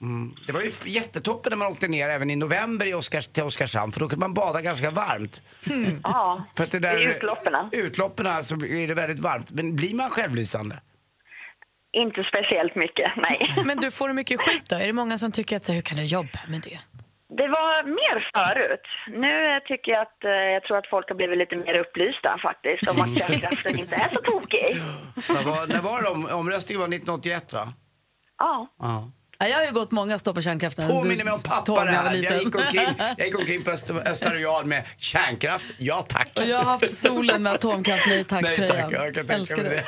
[0.00, 0.34] Mm.
[0.46, 3.92] Det var ju jättetoppen när man åkte ner även i november i Oskars, till Oskarshamn
[3.92, 5.42] för då kunde man bada ganska varmt.
[6.04, 7.54] Ja, För att det där, är utloppen.
[7.72, 9.50] Utloppen så är det väldigt varmt.
[9.50, 10.80] Men blir man självlysande?
[11.92, 13.54] Inte speciellt mycket, nej.
[13.64, 14.76] Men du, får du mycket skit då?
[14.76, 16.78] Är det många som tycker att så, hur kan du jobba med det?
[17.36, 18.86] Det var mer förut.
[19.24, 22.90] Nu tycker jag att eh, jag tror att folk har blivit lite mer upplysta faktiskt
[22.90, 24.76] om att kärnkraften inte är så tokig.
[25.46, 27.68] Var, när var det om, omröstningen var 1981 va?
[28.38, 28.66] Ja.
[28.78, 29.10] Ja.
[29.40, 30.88] Ja, jag har ju gått många stopp på kärnkraften.
[30.88, 32.14] Påminner mig om pappa det här.
[32.14, 36.30] Jag gick omkring, jag gick omkring på Öster, Österreal med kärnkraft, ja tack.
[36.36, 38.68] Och jag har haft solen med atomkraft, nej tack Nej, tack.
[38.68, 38.90] tröjan.
[38.92, 39.84] Jag kan tänka Älskar det.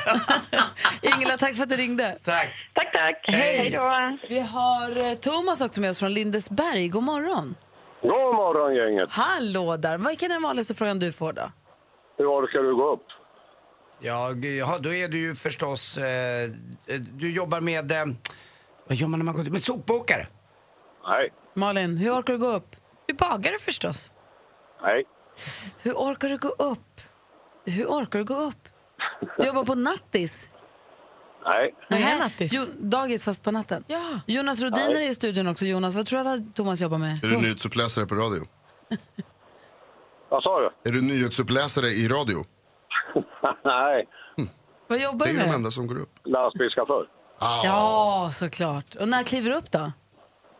[1.15, 2.17] Ingela, tack för att du ringde.
[2.23, 2.47] Tack.
[2.73, 3.35] Tack, tack.
[3.35, 3.57] Hej.
[3.57, 4.17] Hej då.
[4.29, 6.87] Vi har eh, Thomas också med oss från Lindesberg.
[6.87, 7.55] God morgon.
[8.01, 9.09] God morgon gänget.
[9.11, 9.97] Hallå där.
[9.97, 11.51] Vilken är den vanligaste frågan du får då?
[12.17, 13.05] Hur orkar du gå upp?
[13.99, 14.31] Ja,
[14.79, 16.49] då är du ju förstås, eh,
[17.13, 18.05] du jobbar med, eh,
[18.87, 19.51] vad gör man när man går ut?
[19.53, 20.27] Med sopåkare.
[21.03, 22.75] Nej, Malin, hur orkar du gå upp?
[23.07, 24.11] Du bagare förstås.
[24.81, 25.03] nej.
[25.81, 27.01] Hur orkar du gå upp?
[27.65, 28.67] Hur orkar du gå upp?
[29.37, 30.49] Du jobbar på nattis.
[31.45, 31.75] Nej.
[31.89, 32.19] Är Nähä.
[32.19, 32.51] nattis?
[32.53, 33.83] Jo, dagis fast på natten.
[33.87, 34.01] Ja.
[34.27, 35.65] Jonas Rodiner är i studion också.
[35.65, 37.23] Jonas, vad tror du att Thomas jobbar med?
[37.23, 38.47] Är du nyhetsuppläsare på radio?
[40.29, 40.89] Vad sa du?
[40.89, 42.37] Är du nyhetsuppläsare i radio?
[43.65, 44.07] Nej.
[44.87, 45.55] Vad jobbar Det är du ju de med?
[45.55, 46.09] enda som går upp.
[46.23, 47.07] Lastbilschaufför.
[47.41, 48.95] Ja, såklart.
[48.95, 49.91] Och när kliver du upp då?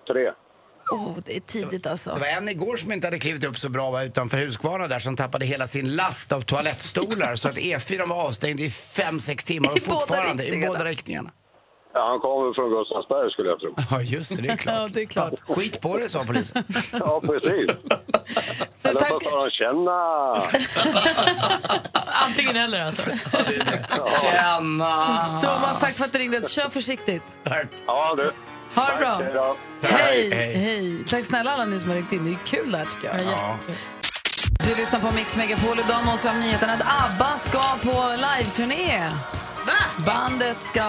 [0.07, 0.31] Tre.
[0.91, 2.13] Åh, det är tidigt alltså.
[2.13, 4.99] Det var en igår som inte hade klivit upp så bra var utanför Huskvarna där
[4.99, 9.43] som tappade hela sin last av toalettstolar så att E4 var avstängd i fem sex
[9.43, 10.73] timmar och I båda fortfarande i riktningarna.
[10.73, 11.31] båda riktningarna.
[11.93, 13.75] Ja, han kommer från Gustavsberg skulle jag tro.
[13.91, 14.93] Ja just det, det är Ja, klart.
[14.93, 15.34] det är klart.
[15.47, 16.63] Skit på det sa polisen.
[16.91, 17.69] Ja, precis.
[18.84, 19.12] Eller tack.
[19.12, 19.49] vad sa de?
[19.51, 20.01] Känna!
[22.27, 23.10] Antingen eller alltså.
[24.21, 25.39] Tjena!
[25.41, 26.49] Thomas, tack för att du ringde.
[26.49, 27.38] Kör försiktigt.
[27.43, 27.67] Tack.
[27.86, 28.34] Ja, du.
[28.75, 29.15] Ha det bra.
[29.23, 29.56] Hej då.
[29.88, 30.54] Hej, Hej.
[30.56, 31.04] hej.
[31.10, 32.23] Tack snälla alla ni som har ringt in.
[32.25, 33.25] Det är kul det här tycker jag.
[33.25, 33.58] Ja.
[34.65, 35.80] Du lyssnar på Mix Megapol.
[35.80, 39.10] Idag nås vi av nyheten att ABBA ska på live-turné.
[40.06, 40.82] Bandet ska...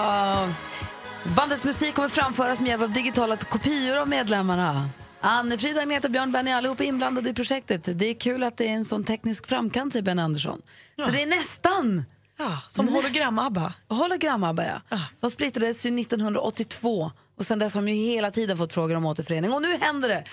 [1.23, 4.89] Bandets musik kommer framföras med hjälp av digitala kopior av medlemmarna.
[5.21, 7.99] Anne-Frida, Agneta, Björn, Benny, allihop är inblandade i projektet.
[7.99, 10.61] Det är kul att det är en sån teknisk framkant, säger Ben Andersson.
[11.05, 12.05] Så det är nästan
[12.37, 13.73] Ja, som Näst- hologram-ABBA.
[13.89, 14.99] Hologram-ABBA, ja.
[15.19, 19.05] De splittrades ju 1982 och sen dess har de ju hela tiden fått frågor om
[19.05, 19.53] återförening.
[19.53, 20.23] Och nu händer det!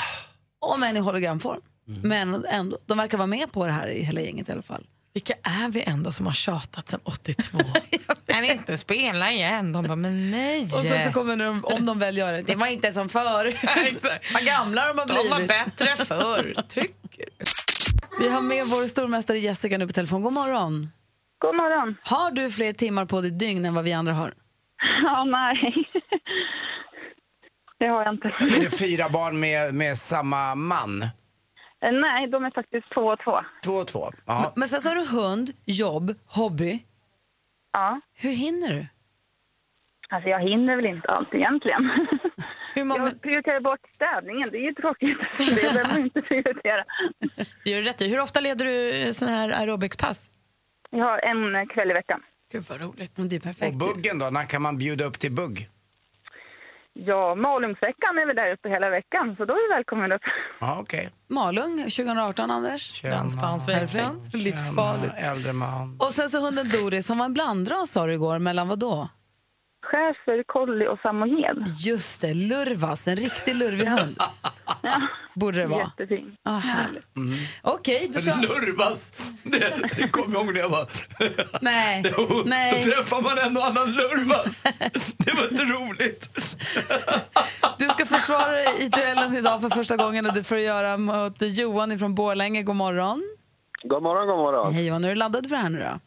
[0.61, 1.61] Om än i hologramform.
[2.03, 4.87] Men ändå, de verkar vara med på det här i hela gänget i alla fall.
[5.13, 7.59] Vilka är vi ändå som har tjatat sedan 82?
[8.27, 9.73] Kan inte spela igen?
[9.73, 10.63] De bara, men nej.
[10.63, 13.55] Och sen så kommer de, om de väl gör det, det var inte som förr.
[14.35, 15.31] Vad gamla de har De blivit.
[15.31, 16.55] var bättre förr.
[16.69, 17.25] Trycker.
[18.21, 20.23] Vi har med vår stormästare Jessica nu på telefon.
[20.23, 20.89] God morgon.
[21.39, 21.97] God morgon.
[22.03, 24.33] Har du fler timmar på ditt dygn än vad vi andra har?
[25.03, 25.75] Ja, nej.
[27.79, 28.29] Det har jag inte.
[28.29, 31.09] Är det fyra barn med, med samma man?
[31.83, 33.41] Eh, Nej, de är faktiskt två och två.
[33.65, 34.11] Två och två.
[34.27, 34.53] Ja.
[34.57, 36.85] Men sen så har du hund, jobb, hobby.
[37.73, 38.01] Ja.
[38.15, 38.87] Hur hinner du?
[40.13, 41.91] Alltså jag hinner väl inte allt egentligen.
[42.75, 43.05] Hur många...
[43.05, 45.19] Jag prioriterar bort städningen, det är ju tråkigt.
[45.39, 46.85] Det behöver man inte prioritera.
[47.65, 48.09] Det gör du rätt i.
[48.09, 50.31] Hur ofta leder du såna här aerobicspass?
[50.91, 52.21] Jag har en kväll i veckan.
[52.53, 53.13] Gud vad roligt.
[53.17, 53.73] Det är perfekt.
[53.83, 54.31] Och buggen då?
[54.31, 55.69] När kan man bjuda upp till bugg?
[57.07, 60.23] Ja, Malungsveckan är vi där uppe hela veckan, så då är du välkommen upp.
[60.61, 61.11] Ja, okej.
[61.29, 63.03] Malung 2018, Anders.
[63.03, 64.21] Dansbandsveckan.
[64.33, 65.15] Livsfarligt.
[65.17, 65.97] Äldre man.
[66.01, 69.09] Och sen så hunden Doris som var en blandras sa du igår, mellan vad då?
[69.83, 71.65] Schäfer, collie och samoyed.
[71.79, 74.17] Just det, lurvas, en riktig lurvig hund.
[75.35, 75.81] Borde det vara.
[75.99, 76.37] Jättefin.
[76.43, 77.07] Ah, härligt.
[77.63, 78.35] Okej, då ska...
[78.35, 79.13] Lurvas!
[79.43, 80.89] Det, det kommer jag ihåg när jag var...
[81.61, 82.83] Nej, Då, nej.
[82.85, 84.63] då träffar man en och annan lurvas.
[85.17, 86.29] Det var inte roligt.
[87.79, 91.37] Du ska försvara dig i duellen idag för första gången och du får göra mot
[91.43, 92.63] Johan från Borlänge.
[92.63, 93.23] God morgon.
[93.83, 94.75] God morgon, god morgon.
[94.75, 96.01] Hej Johan, är du laddad för det här nu då?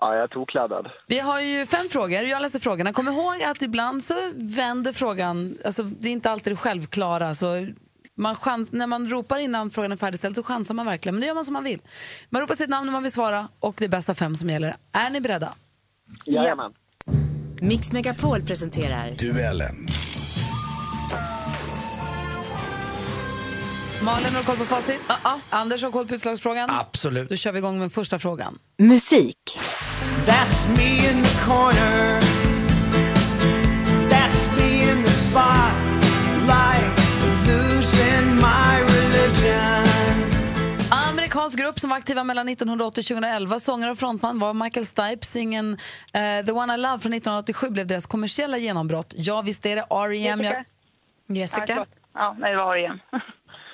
[0.00, 0.90] Ja, jag är tokladdad.
[1.06, 2.22] Vi har ju fem frågor.
[2.22, 2.92] Jag läser frågorna.
[2.92, 4.14] Kom ihåg att ibland så
[4.56, 7.34] vänder frågan, alltså det är inte alltid det självklara.
[7.34, 7.66] Så
[8.16, 11.14] man chans, när man ropar innan frågan är färdigställd så chansar man verkligen.
[11.14, 11.82] Men det gör man som man vill.
[12.30, 14.76] Man ropar sitt namn när man vill svara och det är bästa fem som gäller.
[14.92, 15.52] Är ni beredda?
[16.24, 16.72] Jajamän.
[17.60, 19.86] Mix Megapol presenterar Duellen.
[24.02, 25.00] Malin har koll på facit.
[25.50, 26.70] Anders har koll på utslagsfrågan.
[26.70, 27.28] Absolut.
[27.28, 28.58] Då kör vi igång med första frågan.
[28.78, 29.58] musik.
[30.26, 32.20] That's me in the corner.
[34.10, 36.98] That's me in the spotlight.
[37.46, 39.86] Losing my religion.
[41.08, 43.58] Amerikansk grupp som var aktiva mellan 1980 och 2011.
[43.60, 45.26] Sångare och frontman var Michael Stipe.
[45.26, 45.72] Singeln
[46.12, 49.14] eh, The One I Love från 1987 blev deras kommersiella genombrott.
[49.16, 50.40] Ja, visst är det R.E.M.
[51.28, 51.66] Jessica?
[51.66, 51.88] klart.
[52.14, 53.00] ja nej, det var igen.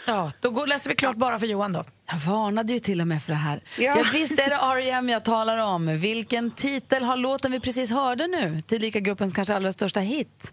[0.07, 1.85] Ja, då går, läser vi klart bara för Johan då.
[2.11, 3.61] Jag varnade ju till och med för det här.
[3.79, 3.95] Ja.
[3.97, 4.05] Ja.
[4.13, 5.09] visst är det R.E.M.
[5.09, 5.99] jag talar om.
[5.99, 8.63] Vilken titel har låten vi precis hörde nu?
[8.63, 10.53] Tillika gruppens kanske allra största hit.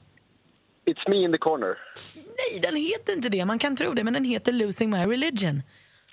[0.88, 1.78] It's me in the corner.
[2.16, 3.46] Nej, den heter inte det.
[3.46, 5.64] Man kan tro det, men den heter Losing My Religion.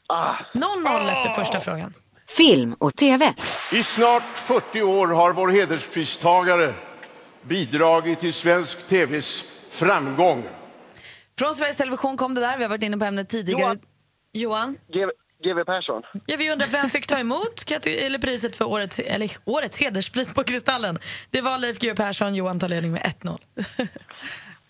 [0.09, 0.35] Ah.
[0.55, 1.95] 0-0 efter första frågan.
[2.37, 3.35] Film och TV.
[3.73, 6.75] I snart 40 år har vår hederspristagare
[7.43, 10.45] bidragit till svensk TVs framgång.
[11.39, 12.57] Från Sveriges Television kom det där.
[12.57, 13.61] Vi har varit inne på ämnet tidigare.
[13.61, 13.79] Johan.
[14.33, 14.77] Johan?
[15.45, 16.03] GW Persson.
[16.27, 20.45] Ja, vi undrar vem fick ta emot eller priset för årets, eller, årets hederspris på
[20.45, 20.99] Kristallen.
[21.31, 22.35] Det var Leif GW Persson.
[22.35, 23.39] Johan tar ledning med 1-0.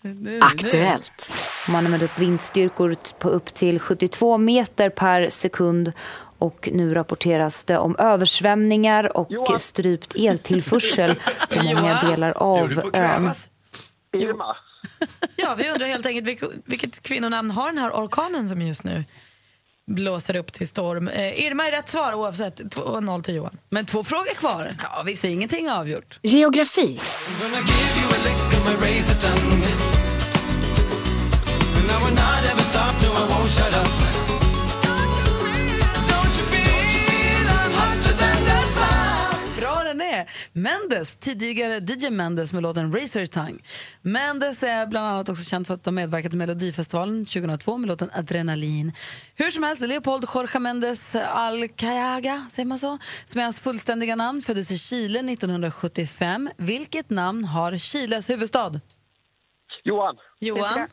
[0.41, 1.31] Aktuellt.
[1.69, 5.93] Man har mätt upp vindstyrkor på upp till 72 meter per sekund
[6.39, 11.15] och nu rapporteras det om översvämningar och strypt eltillförsel
[11.49, 12.11] på många Johan?
[12.11, 13.31] delar av ön.
[14.17, 14.55] Irma.
[15.35, 19.05] Ja, vi undrar helt enkelt vilket, kvinnonamn har den här orkanen som just nu
[19.87, 21.07] blåser upp till storm.
[21.07, 22.59] Eh, Irma är rätt svar oavsett.
[22.59, 23.57] 2-0 till Johan.
[23.69, 24.75] Men två frågor kvar.
[24.83, 25.21] Ja, visst.
[25.21, 26.19] Så ingenting är avgjort.
[26.21, 26.99] Geografi.
[40.53, 43.59] Mendes, tidigare DJ Mendes med låten Razor Tongue.
[44.01, 48.09] Mendes är bland annat också känd för att ha medverkat i Melodifestivalen 2002 med låten
[48.13, 48.93] Adrenalin.
[49.35, 54.41] Hur som helst, Leopold Jorge Mendes Alcayaga, säger man så, som är hans fullständiga namn,
[54.41, 56.49] föddes i Chile 1975.
[56.57, 58.81] Vilket namn har Chiles huvudstad?
[59.83, 60.17] Johan.
[60.39, 60.87] Johan?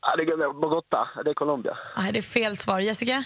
[0.00, 1.22] Ja, det är Bogotá.
[1.24, 1.78] Det är Colombia.
[1.96, 2.80] Nej, det är fel svar.
[2.80, 3.24] Jessica?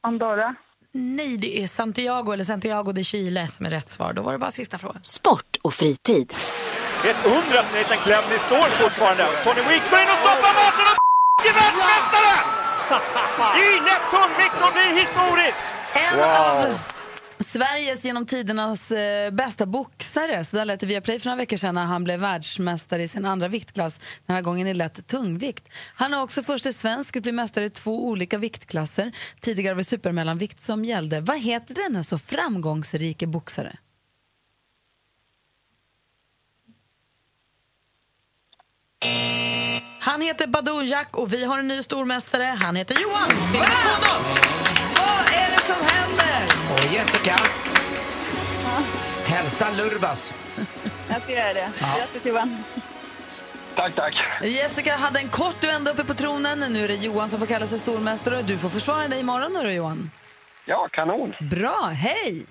[0.00, 0.54] Andorra.
[0.92, 4.12] Nej, det är Santiago eller Santiago de Chile som är rätt svar.
[4.12, 5.02] Då var det bara sista frågan.
[5.02, 6.32] Sport och fritid.
[7.04, 9.22] Ett undre att Nathan Clemley står fortfarande.
[9.44, 12.34] Tony Weeks går in och stoppar maten och är världsmästare!
[14.10, 15.58] Tungvikt och blir historisk!
[15.94, 16.26] En Wow.
[16.26, 16.80] av
[17.38, 19.66] Sveriges genom tidernas eh, bästa
[20.08, 20.44] boxare.
[20.44, 23.08] Så där lät det via Play för några veckor sedan när han blev världsmästare i
[23.08, 24.00] sin andra viktklass.
[24.26, 25.68] Den här gången i lätt tungvikt.
[25.94, 29.12] Han är också första svensk att bli mästare i två olika viktklasser.
[29.40, 31.20] Tidigare var det supermellanvikt som gällde.
[31.20, 33.78] Vad heter denna så framgångsrike boxare?
[40.00, 42.44] Han heter Badou Jack och vi har en ny stormästare.
[42.44, 43.28] Han heter Johan.
[43.52, 43.72] Vinner 2-0.
[44.96, 46.38] Vad är det som händer?
[46.74, 47.38] Och Jessica.
[49.28, 50.32] Hälsa Lurvas.
[51.08, 51.70] Jag ska göra det.
[51.80, 51.96] Ja.
[51.98, 52.64] Grattis Johan.
[53.74, 54.14] Tack, tack.
[54.42, 56.72] Jessica hade en kort vända uppe på tronen.
[56.72, 58.42] Nu är det Johan som får kalla sig stormästare.
[58.42, 60.10] Du får försvara dig imorgon, hörru, Johan.
[60.64, 61.32] Ja, kanon.
[61.40, 62.46] Bra, hej!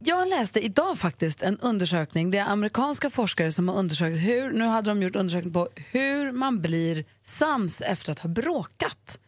[0.00, 2.30] Jag läste idag faktiskt en undersökning.
[2.30, 6.32] Det är amerikanska forskare som har undersökt hur, nu hade de gjort undersökning på hur
[6.32, 9.18] man blir sams efter att ha bråkat.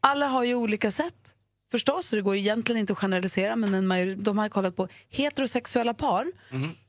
[0.00, 1.34] Alla har ju olika sätt
[1.70, 4.76] förstås, så det går ju egentligen inte att generalisera, men en major, de har kollat
[4.76, 6.26] på heterosexuella par.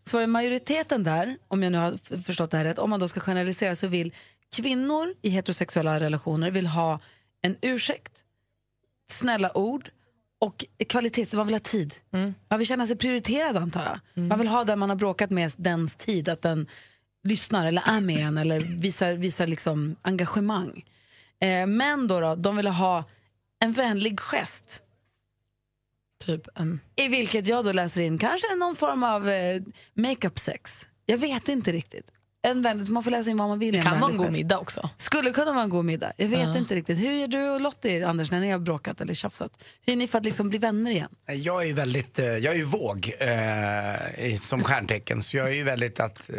[0.03, 2.99] Så var det majoriteten där, om jag nu har förstått det här rätt, om man
[2.99, 4.13] då ska generalisera så vill
[4.55, 6.99] kvinnor i heterosexuella relationer vill ha
[7.41, 8.11] en ursäkt,
[9.11, 9.89] snälla ord
[10.41, 11.93] och kvalitet, man vill ha tid.
[12.47, 14.23] Man vill känna sig prioriterad antar jag.
[14.23, 16.67] Man vill ha den man har bråkat med, dens tid, att den
[17.23, 20.85] lyssnar eller är med en eller visar, visar liksom engagemang.
[21.41, 23.03] Eh, män då, då, de vill ha
[23.59, 24.81] en vänlig gest.
[26.25, 26.41] Typ,
[26.95, 29.61] I vilket jag då läser in kanske någon form av eh,
[29.93, 30.87] makeup sex.
[31.05, 32.11] Jag vet inte riktigt.
[32.41, 33.75] En vänlig, så man får läsa in vad man vill.
[33.75, 34.89] i Det kan vara en god middag också.
[34.97, 36.11] Skulle kunna vara en god middag.
[36.17, 36.57] Jag vet Ja.
[36.57, 36.99] inte riktigt.
[36.99, 39.63] Hur gör du och Lottie, Anders, när ni har bråkat eller tjafsat?
[39.85, 41.09] Hur är ni för att liksom bli vänner igen?
[41.27, 45.53] Jag är ju väldigt, eh, jag är ju våg eh, som stjärntecken så jag är
[45.53, 46.29] ju väldigt att...
[46.29, 46.35] Eh,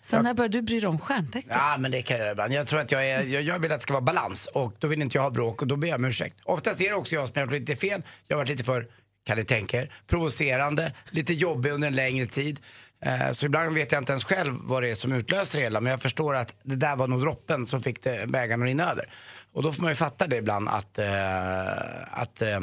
[0.00, 1.50] Sen när började du bry dig om stjärntecken?
[1.54, 2.52] Ja, men det kan jag göra ibland.
[2.52, 4.86] Jag tror att jag, är, jag, jag vill att det ska vara balans och då
[4.88, 6.36] vill inte jag ha bråk och då ber jag om ursäkt.
[6.44, 8.02] Oftast är det också jag som har gjort lite fel.
[8.28, 8.86] Jag har varit lite för,
[9.26, 12.60] kan ni tänka er, provocerande, lite jobbig under en längre tid.
[13.06, 15.80] Eh, så ibland vet jag inte ens själv vad det är som utlöser det hela
[15.80, 19.08] men jag förstår att det där var nog droppen som fick bägaren att rinna över.
[19.52, 22.60] Och då får man ju fatta det ibland att, eh, att, eh,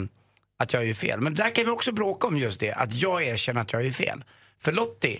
[0.59, 1.21] att jag gör fel.
[1.21, 3.91] Men där kan vi också bråka om just det, att jag erkänner att jag gör
[3.91, 4.23] fel.
[4.59, 5.19] För Lottie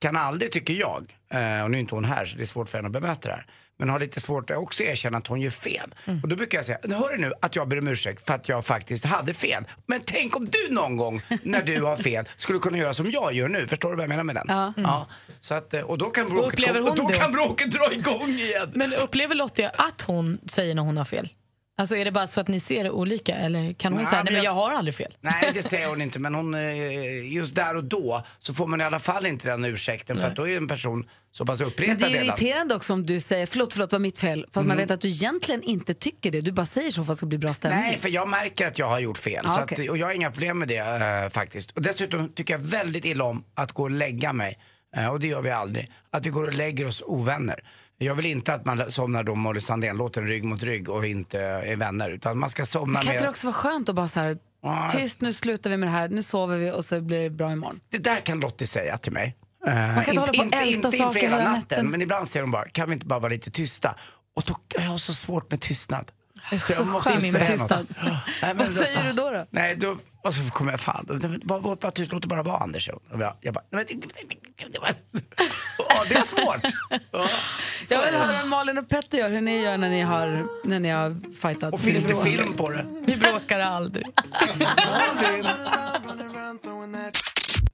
[0.00, 2.68] kan aldrig, tycker jag, eh, och nu är inte hon här så det är svårt
[2.68, 3.46] för henne att bemöta det här,
[3.78, 5.94] men har lite svårt att också erkänna att hon gör fel.
[6.22, 8.48] Och då brukar jag säga, hör du nu att jag ber om ursäkt för att
[8.48, 9.64] jag faktiskt hade fel.
[9.86, 13.32] Men tänk om du någon gång när du har fel skulle kunna göra som jag
[13.32, 13.66] gör nu.
[13.66, 14.46] Förstår du vad jag menar med den?
[14.48, 14.72] Ja.
[14.76, 15.06] ja
[15.40, 17.14] så att, eh, och då kan bråket, upplever och hon då det?
[17.14, 18.70] kan bråket dra igång igen.
[18.74, 21.28] Men upplever Lottie att hon säger när hon har fel?
[21.76, 24.22] Alltså är det bara så att ni ser det olika eller kan hon Nej, säga
[24.22, 25.14] nej men jag- jag har aldrig fel?
[25.20, 26.18] Nej, det säger hon inte.
[26.18, 29.64] Men hon, eh, just där och då så får man i alla fall inte den
[29.64, 30.16] ursäkten.
[30.16, 30.30] För Nej.
[30.30, 32.24] att då är en person så pass uppretad det är redan.
[32.26, 34.42] irriterande också om du säger förlåt, förlåt, var mitt fel.
[34.44, 34.76] Fast man Mm.
[34.76, 36.40] vet att du egentligen inte tycker det.
[36.40, 37.80] Du bara säger så för att det ska bli bra stämning.
[37.80, 39.44] Nej, för jag märker att jag har gjort fel.
[39.48, 39.84] Ah, okej.
[39.84, 41.70] att, och jag har inga problem med det eh, faktiskt.
[41.70, 44.58] Och dessutom tycker jag väldigt illa om att gå och lägga mig.
[44.96, 45.88] Eh, och det gör vi aldrig.
[46.10, 47.60] Att vi går och lägger oss ovänner.
[47.98, 51.76] Jag vill inte att man somnar då Molly Sandén-låten rygg mot rygg och inte är
[51.76, 52.10] vänner.
[52.10, 53.30] Utan man ska somna Kan inte det med...
[53.30, 54.36] också vara skönt att bara så här,
[54.92, 57.52] tyst nu slutar vi med det här, nu sover vi och så blir det bra
[57.52, 57.80] imorgon.
[57.90, 59.36] Det där kan Lottie säga till mig.
[59.66, 61.86] Eh, Man kan inte hålla på inte, älta inte inför hela natten, natten.
[61.86, 63.94] men ibland säger hon bara, kan vi inte bara vara lite tysta?
[64.36, 66.10] Och då jag har så svårt med tystnad.
[66.50, 67.70] Så jag måste säga något.
[68.42, 69.30] Nej, Vad säger så- du då?
[69.30, 69.46] då?
[69.50, 71.06] Nej, då, och så kommer jag fan,
[71.42, 72.88] då- bara, tyst, låt det bara vara Anders.
[72.88, 73.84] Och jag, jag bara, nej,
[76.08, 76.72] det är svårt.
[77.12, 77.28] Ja,
[77.90, 80.80] Jag vill höra hur Malin och Petter gör, hur ni gör när ni har, när
[80.80, 81.72] ni har fightat.
[81.74, 82.84] Och finns det film på det?
[83.06, 84.06] Vi bråkar aldrig.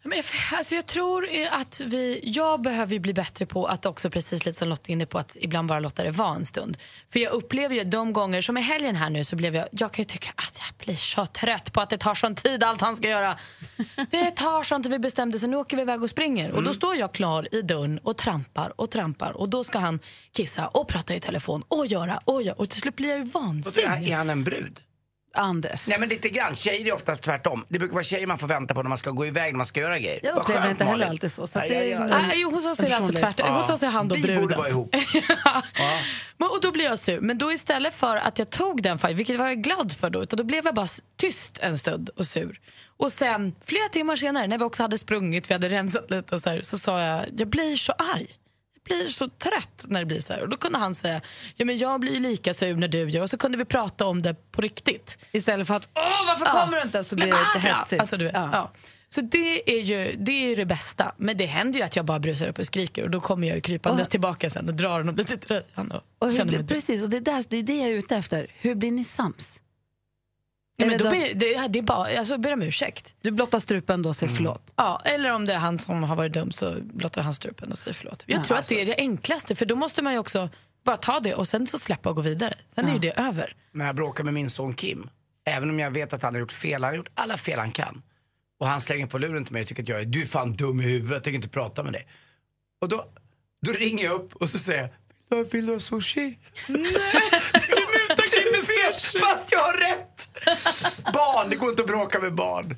[0.02, 4.46] Men, alltså jag tror att vi, jag behöver ju bli bättre på att också, precis
[4.46, 6.78] lite som Lotta inne på, att ibland bara låta det vara en stund.
[7.08, 9.92] För jag upplever ju de gånger, som i helgen här nu, så blev jag, jag
[9.92, 12.96] kan tycka att jag blir så trött på att det tar sån tid allt han
[12.96, 13.38] ska göra.
[14.10, 16.50] Det tar sånt att vi bestämde sig, nu åker vi iväg och springer.
[16.50, 20.00] Och då står jag klar i dörren och trampar och trampar och då ska han
[20.32, 22.54] kissa och prata i telefon och göra och göra.
[22.54, 24.10] Och till slut blir jag ju vansinnig.
[24.10, 24.80] är han en brud?
[25.34, 25.88] Anders.
[25.88, 27.64] Nej men lite grann, tjejer är oftast tvärtom.
[27.68, 29.66] Det brukar vara tjejer man får vänta på när man ska gå iväg, när man
[29.66, 30.20] ska göra grejer.
[30.22, 32.80] Jag upplever inte heller alltid så, så att Nej, det är Ah, jo, hos oss
[32.80, 33.54] är det alltså tvärtom.
[33.54, 34.40] Hos oss är han och Vi bruden.
[34.42, 34.96] borde vara ihop.
[36.38, 37.20] Men, och då blir jag sur.
[37.20, 40.22] Men då istället för att jag tog den fight, vilket var jag glad för då,
[40.22, 42.60] utan då blev jag bara tyst en stund och sur.
[42.96, 46.40] Och sen flera timmar senare när vi också hade sprungit, vi hade rensat lite och
[46.40, 48.26] så, här, så sa jag, jag blir så arg.
[48.90, 50.42] Blir så trött när det blir så här.
[50.42, 51.20] Och då kunde han säga,
[51.56, 53.22] ja men jag blir lika sur när du gör.
[53.22, 55.26] Och så kunde vi prata om det på riktigt.
[55.32, 57.04] Istället för att, åh varför kommer du inte?
[57.04, 58.00] Så blir det lite Ja, hetsigt.
[58.00, 58.72] Alltså, du vet, ja.
[59.08, 61.14] Så det är, ju, det är ju det bästa.
[61.16, 63.54] Men det händer ju att jag bara brusar upp och skriker och då kommer jag
[63.56, 65.90] ju krypandes Och- tillbaka sen och drar honom lite i tröjan.
[65.90, 68.46] Och Och hur, precis, och det är, där, det är det jag är ute efter.
[68.60, 69.60] Hur blir ni sams?
[70.80, 73.14] Ja, men då då- ber, det, det är bara, alltså, ber om ursäkt.
[73.20, 74.72] Du blottar strupen då och säger förlåt.
[74.76, 77.78] Ja, eller om det är han som har varit dum så blottar han strupen och
[77.78, 78.22] säger förlåt.
[78.26, 80.48] Jag Ja, tror alltså- att det är det enklaste för då måste man ju också
[80.84, 82.54] bara ta det och sen så släppa och gå vidare.
[82.74, 83.56] Sen är ju det över.
[83.72, 85.08] När jag bråkar med min son Kim,
[85.44, 87.70] även om jag vet att han har gjort fel, han har gjort alla fel han
[87.70, 88.02] kan.
[88.60, 90.52] Och han slänger på luren till mig och tycker att jag är, du är fan
[90.56, 92.06] dum i huvudet, jag tänker inte prata med dig.
[92.80, 93.04] Och då,
[93.66, 94.88] då ringer jag upp och så säger jag,
[95.36, 96.38] "Vill du- vill du ha sushi?
[96.68, 96.86] Nej,
[98.90, 100.28] du fel, fast jag har rätt!
[101.12, 102.76] Barn, det går inte att bråka med barn.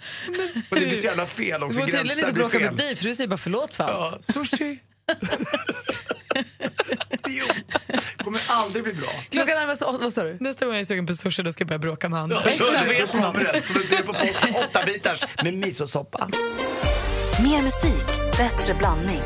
[0.70, 3.05] Och det blir så jävla fel Du också, får tydligen inte bråka med dig för
[3.05, 4.24] du säger bara förlåt för allt.
[4.26, 4.78] Ja, sushi.
[7.26, 7.45] jo.
[8.16, 9.09] kommer aldrig bli bra.
[9.30, 10.36] Klockan närmar sig åtta, vad sa du?
[10.41, 12.43] Nästa gång jag är sugen på sushi då ska jag börja bråka med andra.
[12.59, 12.89] Ja, det.
[12.89, 13.32] vet man.
[13.62, 14.55] som ett brev på posten.
[14.55, 16.28] Åtta bitars med misosoppa.
[17.43, 18.07] Mer musik,
[18.39, 19.22] bättre blandning.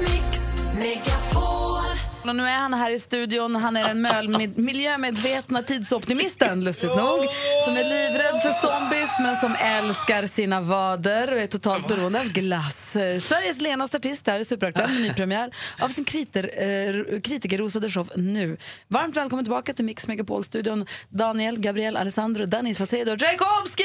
[2.28, 3.56] Och nu är han här i studion.
[3.56, 7.20] Han är den miljömedvetna tidsoptimisten, lustigt nog.
[7.64, 12.26] Som är livrädd för zombies, men som älskar sina vader och är totalt beroende av
[12.26, 12.92] glass.
[13.20, 15.50] Sveriges lenaste artist här i superaktuell med nypremiär
[15.80, 18.56] av sin kriter, eh, kritikerrosade show Nu.
[18.88, 20.86] Varmt välkommen tillbaka till Mix Megapol-studion.
[21.08, 23.82] Daniel, Gabriel, Alessandro, Danny Saucedo och Tchaikovsky!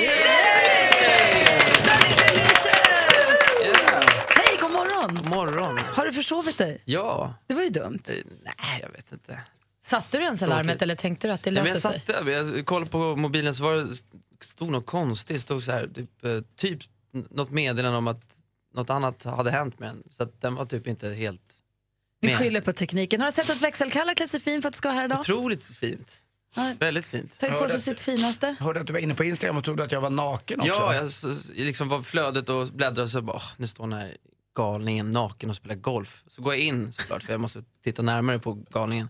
[0.00, 0.52] Yeah
[2.32, 2.76] Delicious!
[4.28, 4.72] Hej, god
[5.10, 5.16] morgon!
[5.22, 5.78] God morgon.
[5.78, 6.82] Har du försovit dig?
[6.84, 7.34] Ja.
[7.46, 8.00] Det var ju dumt.
[8.06, 9.40] Nej, jag vet inte.
[9.84, 12.14] Satte du ens alarmet eller tänkte du att det Nej, men löser jag sig?
[12.16, 13.96] satte, jag kollade på mobilen så var det,
[14.44, 15.42] stod något konstigt.
[15.42, 16.78] stod så här, typ, eh, typ
[17.30, 18.36] något meddelande om att
[18.74, 20.02] något annat hade hänt med den.
[20.16, 21.40] Så att den var typ inte helt
[22.20, 22.38] Vi med.
[22.38, 23.20] skyller på tekniken.
[23.20, 25.18] Har du sett att växelkalle klätt sig fin för att du ska vara här idag?
[25.18, 26.12] Otroligt fint.
[26.54, 26.74] Ja.
[26.78, 27.38] Väldigt fint.
[27.38, 28.56] Tagit på sig sitt finaste.
[28.60, 30.72] Hörde att du var inne på Instagram och trodde att jag var naken också.
[30.72, 31.10] Ja, jag
[31.66, 34.16] liksom var flödet och bläddrade och så bara, åh, nu står den här
[34.54, 36.24] galningen naken och spelar golf.
[36.26, 39.08] Så går jag in såklart för jag måste titta närmare på galningen.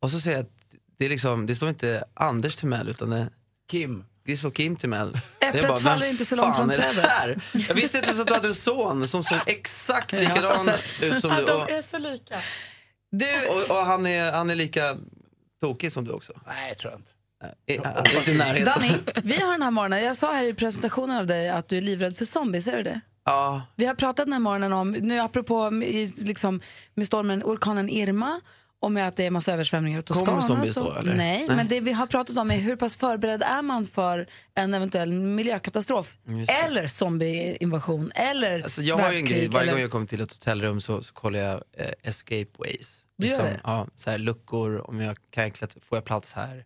[0.00, 0.62] Och så ser jag att
[0.98, 3.30] det, är liksom, det står inte Anders Timell utan det
[3.70, 4.04] Kim.
[4.24, 5.18] Det står Kim Timell.
[5.40, 7.06] Äpplet faller inte så långt från trädet.
[7.06, 7.42] här?
[7.68, 10.70] Jag visste inte ens att du hade en son som såg exakt likadan
[11.02, 11.52] ut som du.
[11.52, 12.40] Och, är så lika.
[13.10, 13.48] Du...
[13.48, 14.96] och, och han, är, han är lika
[15.60, 16.32] tokig som du också.
[16.46, 17.12] Nej, jag tror jag inte.
[18.34, 18.64] Närheten.
[18.64, 21.76] Danny, vi har den här morgonen, jag sa här i presentationen av dig att du
[21.76, 23.00] är livrädd för zombies, är du det?
[23.24, 25.70] Ja, Vi har pratat den här morgonen om, nu apropå
[26.16, 26.60] liksom,
[26.94, 28.40] med stormen orkanen Irma
[28.80, 30.42] och med att det är massa översvämningar i Toscana.
[30.66, 30.84] Så.
[30.84, 31.14] då, eller?
[31.14, 31.56] Nej, Nej.
[31.56, 35.12] men det vi har pratat om är hur pass förberedd är man för en eventuell
[35.12, 36.14] miljökatastrof?
[36.64, 39.72] Eller zombieinvasion, eller alltså jag har ju en grej, varje eller...
[39.72, 42.98] gång jag kommer till ett hotellrum så, så kollar jag eh, escape ways.
[43.16, 43.60] Du gör det?
[43.64, 46.64] Ja, så här, luckor, om jag kan klättra, får jag plats här?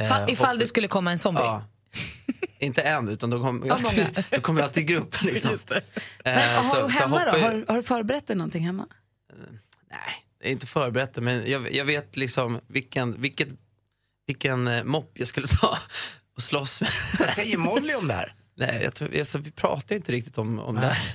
[0.00, 1.40] Eh, Fa- ifall och- det skulle komma en zombie?
[1.44, 1.62] Ja.
[2.58, 5.22] inte en, utan då kommer Ja, jag, till, då kommer jag till grupp.
[5.22, 5.50] Liksom.
[5.74, 5.80] Eh,
[6.24, 7.44] Men, har, så- så hemma hoppar då?
[7.46, 8.86] Har, har du förberett dig någonting hemma?
[10.42, 13.48] Jag är inte förberett men jag, jag vet liksom vilken, vilket,
[14.26, 15.78] vilken eh, mopp jag skulle ta
[16.36, 16.90] och slåss med.
[17.18, 18.34] Vad säger Molly om det här?
[18.56, 21.14] Nej, jag tror, alltså, vi pratar inte riktigt om, om det här.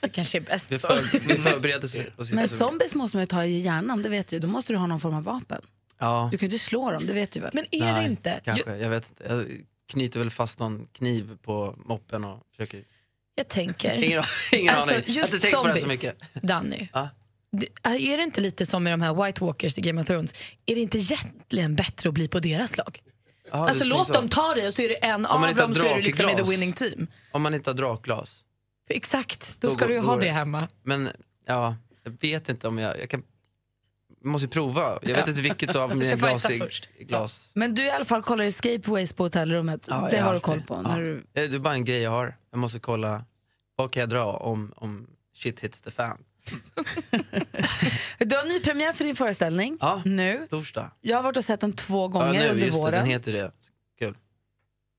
[0.00, 0.88] Det kanske är bäst Vi, så.
[0.88, 2.32] för, vi förbereder oss.
[2.32, 4.38] Men så- zombies måste man ju ta i hjärnan, det vet du.
[4.38, 5.62] Då måste du ha någon form av vapen.
[5.98, 6.28] Ja.
[6.32, 7.50] Du kan ju inte slå dem, det vet du väl?
[7.54, 8.40] Men är Nej, det inte?
[8.44, 9.24] Kanske, jag vet inte.
[9.28, 9.36] Jag
[9.88, 12.82] knyter väl fast någon kniv på moppen och försöker...
[13.34, 13.96] Jag tänker...
[14.02, 14.22] Ingen,
[14.52, 15.02] ingen Alltså, aning.
[15.06, 16.16] Jag har just inte så mycket.
[16.42, 16.88] Danny,
[17.52, 20.32] det- är det inte lite som med de här White Walkers i Game of Thrones?
[20.66, 23.02] Är det inte egentligen bättre att bli på deras lag?
[23.50, 25.94] Ja, alltså låt dem ta dig och så är det en av dem så är
[25.96, 27.06] du liksom i the winning team.
[27.30, 28.44] Om man inte har drakglas.
[28.90, 30.68] Exakt, då, Då ska går- du ju ha det hemma.
[30.82, 31.08] Men
[31.46, 33.00] ja, jag vet inte om jag...
[33.00, 33.28] Jag, kan, jag
[34.24, 34.98] måste ju prova.
[35.02, 35.28] Jag vet Ja.
[35.28, 37.50] inte vilket av mina Kanske glas.
[37.54, 39.84] Men du i alla fall kollar escapeways på hotellrummet.
[39.88, 40.82] Ja, det har du koll på.
[40.88, 40.96] Ja.
[40.96, 41.16] Du...
[41.16, 42.36] Eh, Det är bara en grej jag har.
[42.50, 43.24] Jag måste kolla,
[43.76, 45.06] vad kan jag dra om, om
[45.36, 46.18] shit hits the fan?
[48.18, 50.46] du har ny premiär för din föreställning Ja, nu.
[50.50, 50.90] torsdag.
[51.00, 52.92] Jag har varit och sett den två Ja, gånger nu, under just det, våren.
[52.92, 53.50] den heter det.
[53.98, 54.16] Kul.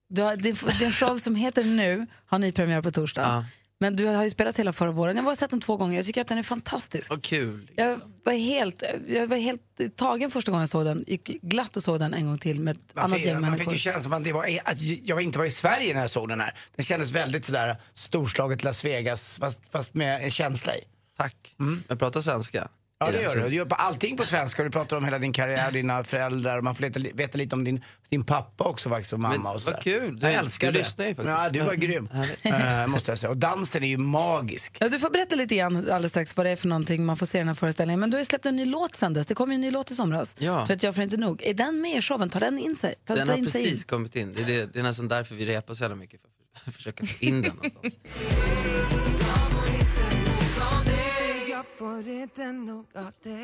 [0.10, 3.22] Du har, din, din show som heter Nu har ny premiär på torsdag.
[3.22, 3.46] Ja.
[3.82, 5.16] Men du har ju spelat hela förra våren.
[5.16, 5.96] Jag har bara sett den två gånger.
[5.96, 7.10] Jag tycker att den är fantastisk.
[7.10, 7.72] Vad kul.
[7.76, 11.04] Jag var helt, jag var helt tagen första gången jag såg den.
[11.08, 13.58] Gick glatt och såg den en gång till med ett Man annat fick, gäng man
[13.58, 16.10] fick ju känslan som att, det var, att jag inte var i Sverige när jag
[16.10, 16.54] såg den här.
[16.76, 20.82] Den kändes väldigt sådär storslaget Las Vegas fast, fast med en känsla i.
[21.18, 21.56] Tack.
[21.88, 22.68] Jag pratar svenska.
[23.02, 23.50] Ja det gör du.
[23.50, 24.64] Du gör på allting på svenska.
[24.64, 26.62] Du pratar om hela din karriär, dina föräldrar.
[26.62, 29.62] Man får veta, veta lite om din, din pappa också faktiskt och mamma Men och
[29.62, 29.76] sådär.
[29.76, 30.20] vad kul.
[30.20, 30.80] Du- jag älskar du det.
[30.80, 31.38] lyssnar ju faktiskt.
[31.44, 32.10] Ja, du var grym.
[32.44, 33.30] Eh, måste jag säga.
[33.32, 34.78] Och dansen är ju magisk.
[34.80, 37.26] Ja, du får berätta lite grann alldeles strax vad det är för någonting man får
[37.26, 38.00] se i den här föreställningen.
[38.00, 39.26] Men du har ju släppt en ny låt sen dess.
[39.26, 40.36] Det kom ju en ny låt i somras.
[40.40, 40.66] Ja.
[40.66, 41.42] Så att jag får inte nog.
[41.44, 42.30] Är den med i showen?
[42.30, 42.96] Tar den in sig?
[43.06, 43.88] Tar, Den har in sig precis in?
[43.88, 44.34] kommit in.
[44.34, 46.20] Det är, det, det är nästan därför vi repar så jävla mycket.
[46.64, 47.98] För att försöka få in den någonstans.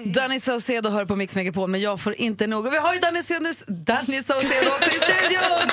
[0.05, 2.65] Danny Saucedo hör på Mix Megapol, men jag får inte nog.
[2.65, 5.67] Och vi har ju Danny Saucedo, Danny Saucedo också i studion!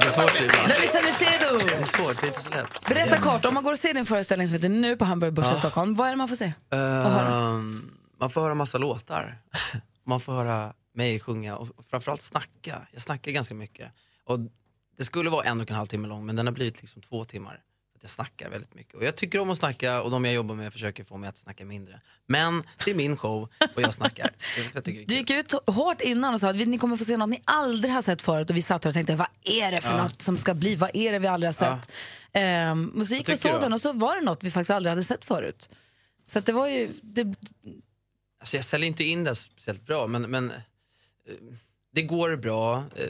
[0.00, 0.68] Det är svårt ibland.
[0.68, 1.58] Danny Saucedo!
[1.68, 2.88] Det är svårt, det är inte så lätt.
[2.88, 5.46] Berätta kort, om man går och ser din föreställning som heter Nu på Hamburg Börs
[5.46, 5.56] i Ja.
[5.56, 6.52] Stockholm, vad är det man får se?
[6.72, 7.90] Ehm,
[8.20, 9.38] man får höra massa låtar.
[10.06, 12.76] Man får höra mig sjunga och framförallt snacka.
[12.92, 13.92] Jag snackar ganska mycket.
[14.24, 14.38] Och
[14.96, 17.24] det skulle vara en och en halv timme lång men den har blivit liksom två
[17.24, 17.60] timmar.
[17.98, 18.94] Att Jag snackar väldigt mycket.
[18.94, 21.36] Och jag tycker om att snacka och de jag jobbar med försöker få mig att
[21.38, 22.00] snacka mindre.
[22.26, 24.30] Men det är min show och jag snackar.
[24.74, 27.42] Jag Du gick ut hårt innan och sa att ni kommer få se något ni
[27.44, 30.02] aldrig har sett förut och vi satt här och tänkte vad är det för Ja.
[30.02, 31.80] något som ska bli, vad är det vi aldrig har Ja.
[31.82, 31.92] sett?
[32.32, 34.70] Ehm, och så gick vi och såg den och så var det något vi faktiskt
[34.70, 35.68] aldrig hade sett förut.
[36.26, 37.34] Så det var ju, det,
[38.40, 40.52] Alltså jag säljer inte in det speciellt bra men, men
[41.94, 43.04] det går bra, eh,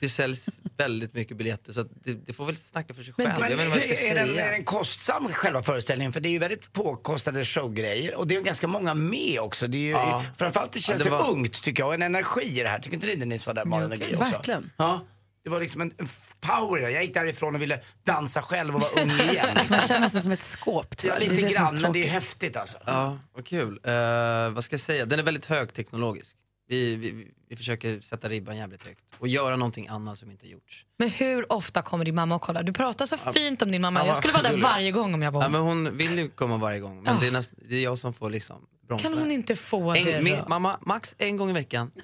[0.00, 3.28] det säljs väldigt mycket biljetter så det, det får väl snacka för sig själv.
[3.28, 6.12] jag ska är, den, är den kostsam själva föreställningen?
[6.12, 9.66] För det är ju väldigt påkostade showgrejer och det är ju ganska många med också.
[9.66, 10.24] Det är ju, Ja.
[10.36, 12.78] Framförallt det känns Ja, det var- ungt tycker jag och en energi i det här.
[12.78, 14.24] Tycker inte ni Denise var där Malin och Gry också?
[14.24, 14.70] verkligen.
[14.76, 15.06] Ja.
[15.44, 15.92] Det var liksom en
[16.40, 16.80] power.
[16.80, 19.46] Jag gick därifrån och ville dansa själv och vara ung igen.
[19.70, 22.56] Man känner sig som ett skåp tror Ja, lite det grann, men det är häftigt
[22.56, 22.78] alltså.
[22.86, 23.80] Ja, vad kul.
[23.84, 25.04] Eh, vad ska jag säga?
[25.06, 26.36] Den är väldigt högteknologisk.
[26.70, 30.84] Vi, vi, vi försöker sätta ribban jävligt högt och göra någonting annat som inte gjorts.
[30.98, 32.62] Men hur ofta kommer din mamma och kollar?
[32.62, 34.00] Du pratar så fint om din mamma.
[34.00, 35.52] Ja, Jag skulle vara där varje gång om jag var Ja, hon.
[35.52, 38.12] men hon vill ju komma varje gång, men det, är näst, det är jag som
[38.12, 38.56] får liksom
[38.88, 39.08] bromsa.
[39.08, 40.48] Kan hon inte få det en, min, då?
[40.48, 41.90] Mamma, max en gång i veckan.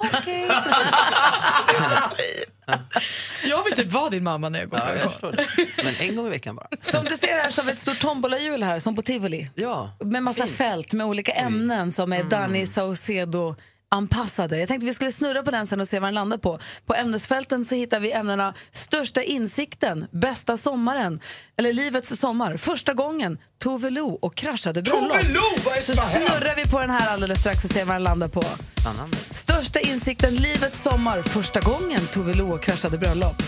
[3.44, 5.46] Jag vill typ vara din mamma när jag går Ja, jag förstår det.
[5.84, 6.68] Men en gång i veckan bara.
[6.80, 9.50] Som du ser här så har vi ett stort tombolahjul här, som på tivoli.
[9.54, 13.56] Ja, Med massa fält med olika ämnen som är Danny Saucedo
[13.88, 14.58] anpassade.
[14.58, 16.58] Jag tänkte vi skulle snurra på den sen och se vad den landar på.
[16.86, 21.20] På ämnesfälten så hittar vi ämnena största insikten, bästa sommaren,
[21.56, 25.12] eller livets sommar, första gången, Tove Lo och kraschade bröllop.
[25.12, 27.94] Tove Lo, vad är Så snurrar vi på den här alldeles strax och ser vad
[27.94, 28.42] den landar på.
[28.80, 29.16] Spännande.
[29.16, 33.42] Största insikten, livets sommar, första gången, Tove Lo och kraschade bröllop.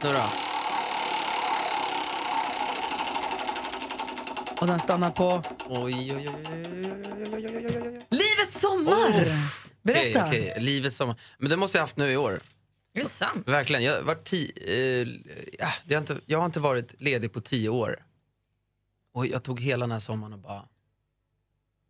[0.00, 0.53] Snurra.
[4.60, 6.36] Och den stannar på Oj, oj, oj, oj,
[7.32, 8.06] oj, oj, oj, oj.
[8.10, 9.26] livets sommar.
[9.82, 10.26] Berätta.
[10.26, 10.64] Okej, okej.
[10.64, 11.20] Livets sommar.
[11.38, 12.40] Men det måste jag haft nu i år.
[12.94, 13.48] Är det sant?
[13.48, 13.82] Verkligen.
[13.84, 15.08] Jag, varit ti, eh,
[15.58, 18.04] ja, det har inte, jag har inte varit ledig på tio år.
[19.14, 20.62] Och jag tog hela den här sommaren och bara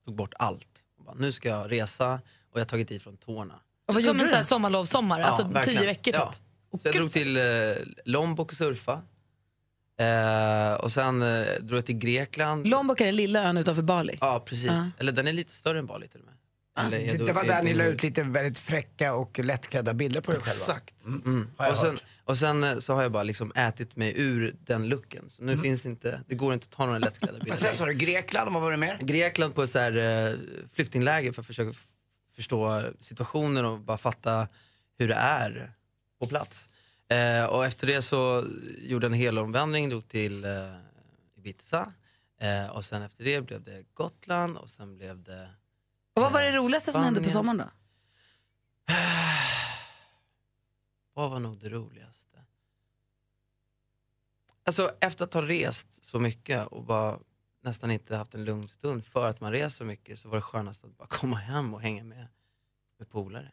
[0.04, 0.68] tog bort allt.
[0.98, 2.14] Och bara, nu ska jag resa
[2.50, 3.54] och jag har tagit i från tårna.
[3.88, 5.78] Och vad Som gjorde en sommarlovssommar, alltså verkligen.
[5.78, 6.20] tio veckor typ.
[6.20, 6.34] Ja.
[6.82, 7.42] Så jag drog till eh,
[8.04, 9.02] Lombok och surfa.
[9.98, 12.66] Eh, och sen eh, drog jag till Grekland.
[12.66, 14.18] Lombok är den lilla ön utanför Bali.
[14.20, 14.70] Ja, precis.
[14.70, 14.90] Ja.
[14.98, 16.34] Eller den är lite större än Bali till och med.
[16.78, 20.20] Eller, jag Det, det var där ni la ut lite väldigt fräcka och lättklädda bilder
[20.20, 20.50] på er själva.
[20.50, 21.04] Exakt.
[21.04, 21.22] Mm.
[21.26, 21.70] Mm.
[21.70, 25.30] Och, sen, och sen eh, så har jag bara liksom ätit mig ur den looken.
[25.30, 27.56] Så nu finns det inte, det går inte att ta några lättklädda bilder.
[27.56, 27.92] sen sa du?
[27.92, 28.98] Grekland, vad var det mer?
[29.00, 30.32] Grekland på ett så här, eh,
[30.72, 31.78] flyktingläger för att försöka
[32.36, 34.48] förstå situationen och bara fatta
[34.98, 35.72] hur det är
[36.22, 36.68] på plats.
[37.08, 38.46] Eh, och efter det så
[38.78, 40.50] gjorde jag en helomvändning, drog till eh,
[41.36, 41.92] Ibiza.
[42.40, 45.50] Eh, och sen efter det blev det Gotland och sen blev det
[46.14, 47.64] Och vad var det roligaste som hände på sommaren då?
[51.16, 52.44] Vad var nog det roligaste?
[54.64, 57.18] Alltså efter att ha rest så mycket och bara
[57.62, 60.42] nästan inte haft en lugn stund för att man reser så mycket så var det
[60.42, 62.26] skönast att bara komma hem och hänga med,
[62.98, 63.52] med polare.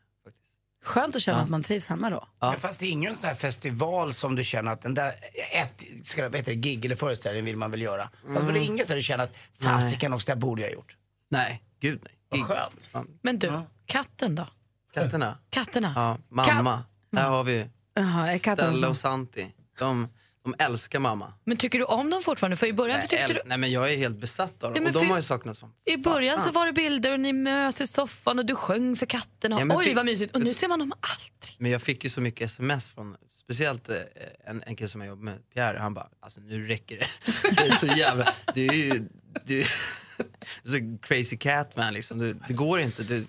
[0.83, 1.43] Skönt att känna Ja.
[1.43, 2.27] att man trivs hemma då.
[2.39, 5.13] Men fast det är ingen sån här festival som du känner att den där,
[5.51, 8.09] ett ska, vad heter det, gig eller föreställning vill man väl göra.
[8.33, 10.97] Fast var det inget där du känner att fasiken också, det borde jag ha gjort.
[11.29, 12.13] Nej, gud nej.
[12.29, 12.85] Vad skönt.
[12.85, 13.07] Fan.
[13.21, 14.47] Men du, katten då?
[14.93, 15.37] Katterna?
[15.49, 15.93] Katterna?
[15.95, 16.83] Ja, mamma.
[17.11, 19.47] Där har vi Jaha, är Stella och Santi.
[19.79, 20.07] De,
[20.43, 21.33] de älskar mamma.
[21.45, 22.57] Men tycker du om dem fortfarande?
[22.57, 23.49] För i början så Nej, tyckte du...
[23.49, 25.57] nej men jag är helt besatt av Ja, dem men och de har ju saknat
[25.57, 26.53] som I början så fan.
[26.53, 29.59] var det bilder och ni mös i soffan och du sjöng för katterna.
[29.59, 30.35] Ja, Oj fick- vad mysigt.
[30.35, 31.55] Och nu ser man dem aldrig.
[31.59, 33.95] Men jag fick ju så mycket sms från, speciellt eh,
[34.45, 37.07] en, en kille som jag jobbar med, Pierre, han bara, alltså nu räcker det.
[37.57, 39.07] Det är så jävla, du är ju,
[39.45, 39.65] du är
[40.69, 43.03] så crazy cat man liksom, du, det går inte.
[43.03, 43.25] Du,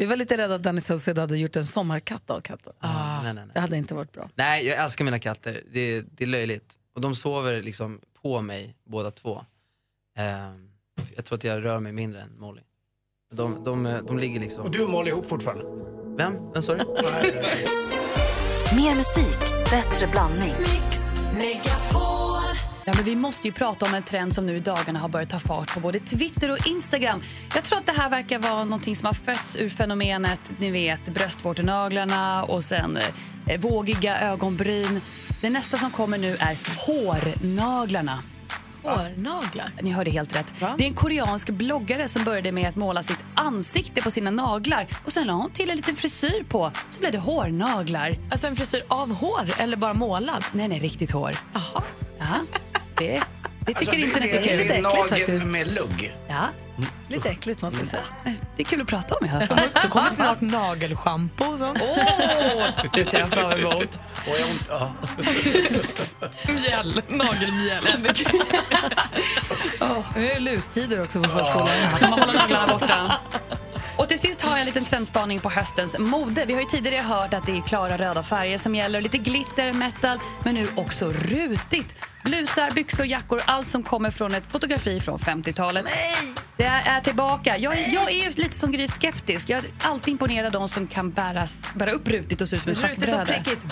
[0.00, 2.72] Vi var lite rädda att Danny Saucedo hade gjort en sommarkatt av katten.
[2.82, 3.46] nej, nej, nej.
[3.54, 4.28] Det hade inte varit bra.
[4.34, 6.74] nej, jag älskar mina katter, det, det är löjligt.
[6.94, 9.44] Och de sover liksom på mig båda två.
[10.18, 10.70] Ehm,
[11.16, 12.60] jag tror att jag rör mig mindre än Molly.
[13.32, 14.62] De, de, de, de ligger liksom...
[14.62, 15.64] Och du och Molly ihop fortfarande?
[16.16, 16.52] Vem?
[16.52, 16.84] Vem sa du?
[18.76, 19.38] Mer musik,
[19.70, 20.54] bättre blandning.
[22.84, 25.30] Ja, men vi måste ju prata om en trend som nu i dagarna har börjat
[25.30, 27.20] ta fart på både Twitter och Instagram.
[27.54, 31.14] Jag tror att det här verkar vara någonting som har fötts ur fenomenet, ni vet
[31.14, 32.98] bröstvårtenaglarna och sen
[33.46, 35.00] eh, vågiga ögonbryn.
[35.40, 36.56] Det nästa som kommer nu är
[36.86, 38.22] hårnaglarna.
[38.82, 39.72] Hårnaglar?
[39.82, 40.54] Ni hörde helt rätt.
[40.78, 44.86] Det är en koreansk bloggare som började med att måla sitt ansikte på sina naglar
[45.04, 48.14] och sen la hon till en liten frisyr på, så blev det hårnaglar.
[48.30, 50.44] Alltså en frisyr av hår eller bara målad?
[50.52, 51.36] Nej, nej, riktigt hår.
[51.52, 51.82] Jaha.
[52.18, 52.26] Ja,
[53.00, 53.22] det,
[53.60, 54.58] det tycker Alltså, internet är kul.
[54.58, 55.46] det, Lite är äckligt nagel faktiskt.
[55.46, 56.12] med lugg.
[56.28, 56.48] Ja,
[57.08, 58.02] lite äckligt måste jag säga.
[58.56, 59.60] Det är kul att prata om i alla fall.
[59.82, 61.78] Då kommer snart nagelschampo och sånt.
[61.82, 64.00] Åh, det ser jag fram emot.
[64.26, 64.92] Och jag ont, ja.
[66.52, 67.84] Mjäll, nagelmjäll.
[69.80, 71.68] Oh, nu är det lustider också på förskolan.
[72.00, 73.16] Man håller naglarna borta.
[74.10, 76.44] Till sist har jag en liten trendspaning på höstens mode.
[76.46, 79.72] Vi har ju tidigare hört att det är klara röda färger som gäller, lite glitter,
[79.72, 81.96] metal, men nu också rutigt.
[82.24, 85.84] Blusar, byxor, jackor, allt som kommer från ett fotografi från 50-talet.
[85.84, 86.34] Nej!
[86.56, 87.58] Det är, tillbaka.
[87.58, 89.50] Jag, är- jag är lite som Gry skeptisk.
[89.50, 92.62] Jag är alltid imponerad av de som kan bäras, bära upp rutigt och se ut
[92.62, 93.66] som ett Rutigt och prickigt.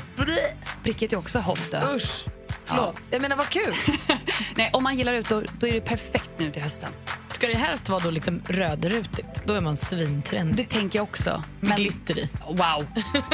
[0.82, 1.74] Prickigt är också hot.
[1.94, 2.24] Usch.
[2.68, 3.00] Förlåt.
[3.10, 3.74] Jag menar, vad kul.
[4.56, 6.92] Nej, om man gillar ut, då, är det perfekt nu till hösten.
[7.30, 9.42] Ska det helst vara då liksom rödrutigt?
[9.44, 10.56] Då är man svintrendig.
[10.56, 11.42] Det tänker jag också.
[11.60, 12.28] Med glitter i.
[12.46, 12.86] Wow.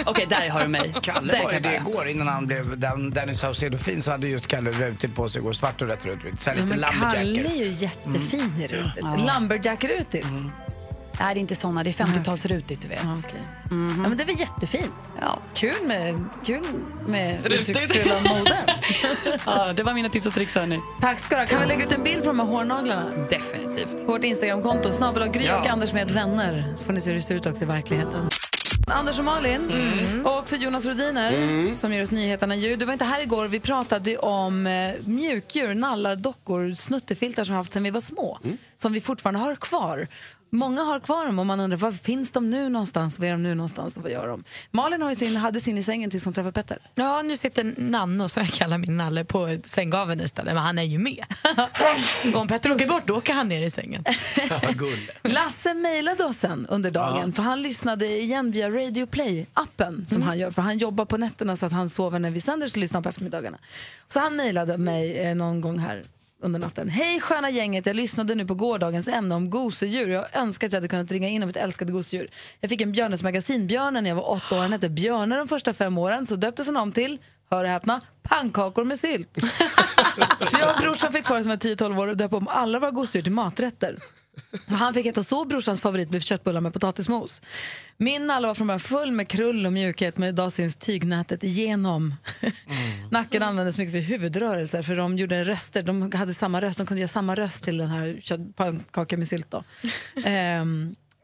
[0.07, 0.95] Okej, där har du mig.
[1.03, 4.47] Kalle Där var ju det igår innan han blev Dan- Danny Saucedo-fin så hade just
[4.47, 5.53] Kalle rutigt på sig igår.
[5.53, 6.41] Svart och rätt rutigt.
[6.41, 7.53] Så Ja, lite men Kalle lumberjacker.
[7.53, 8.95] är ju jättefin i rutigt.
[9.01, 9.17] Ja.
[9.17, 10.27] Lumberjack-rutigt.
[11.21, 11.83] Nej, det är inte såna.
[11.83, 13.01] Det är 50-talsrutigt, du vet.
[13.05, 13.41] Ja, okej.
[13.71, 14.93] ja, men det är väl jättefint.
[15.21, 15.39] Ja.
[15.55, 16.63] Kul med, kul
[17.07, 17.61] med Rutigt.
[17.71, 18.57] uttrycksfulla moden.
[19.47, 20.81] Ja, det var mina tips och tricks, hörni.
[21.01, 21.47] Tack ska du ha.
[21.47, 23.11] Kan vi lägga ut en bild på de här hårnaglarna?
[23.31, 24.07] Definitivt.
[24.07, 25.61] På vårt Instagramkonto, snabel och Gry Ja.
[25.61, 26.75] och Anders med vänner.
[26.79, 28.29] Så får ni se hur det ser ut också i verkligheten.
[28.87, 29.71] Anders och Malin
[30.25, 32.77] och också Jonas Rodiner som ger oss nyheterna ju.
[32.77, 33.49] Du var inte här igår.
[33.49, 38.39] Vi pratade om eh, mjukdjur, nallar, dockor, snuttefiltar som vi haft sedan vi var små.
[38.77, 40.09] Som vi fortfarande har kvar.
[40.51, 43.19] Många har kvar dem och man undrar var finns de nu någonstans?
[43.19, 44.45] Var är de nu någonstans och vad gör de?
[44.71, 46.79] Malin har ju sin, hade sin i sängen tills hon träffade Petter.
[46.95, 50.55] Ja, nu sitter Nanno, som jag kallar min nalle, på sänggaveln istället.
[50.55, 51.25] Men han är ju med.
[52.35, 54.05] Och om Petter åker bort, då åker han ner i sängen.
[55.23, 60.39] Lasse mejlade oss sen under dagen för han lyssnade igen via Radio Play-appen som han
[60.39, 62.97] gör för han jobbar på nätterna så att han sover när vi sänder så lyssnar
[62.97, 63.59] han på eftermiddagarna.
[64.09, 66.05] Så han mejlade mig eh, någon gång här
[66.45, 66.89] under natten.
[66.89, 70.09] Hej sköna gänget, jag lyssnade nu på gårdagens ämne om gosedjur.
[70.09, 72.29] Jag önskar att jag hade kunnat ringa in om ett älskade gosedjur.
[72.61, 74.61] Jag fick en Björnes magasinbjörne när jag var åtta år.
[74.61, 77.19] Han hette Björne de första fem åren så döptes han om till,
[77.51, 79.39] hör och häpna, pannkakor med sylt.
[80.41, 82.79] För jag och brorsan fick för oss som var 10-12 år och döpa om alla
[82.79, 83.99] våra gosedjur till maträtter.
[84.69, 87.41] Så han fick äta så, brorsans favorit blev köttbullar med potatismos.
[87.97, 92.15] Min nalle var från början full med krull och mjukhet men idag syns tygnätet igenom.
[93.11, 97.01] Nacken användes mycket för huvudrörelser för de gjorde röster, de hade samma röst, de kunde
[97.01, 99.65] göra samma röst till den här kött- pannkaka med sylt då.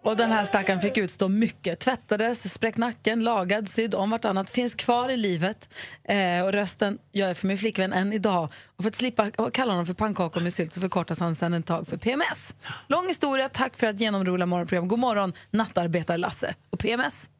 [0.02, 1.78] Och den här stackaren fick utstå mycket.
[1.78, 4.50] Tvättades, spräckt nacken, lagad, sydd om vartannat.
[4.50, 5.68] Finns kvar i livet.
[6.04, 8.48] Eh, och rösten gör jag för min flickvän än idag.
[8.76, 11.66] Och för att slippa kalla honom för pannkakor med sylt så förkortas han sen ett
[11.66, 12.54] tag för PMS.
[12.86, 14.88] Lång historia, tack för att genomrola morgonprogram.
[14.88, 16.54] God morgon, nattarbetar-Lasse.
[16.70, 17.30] Och PMS?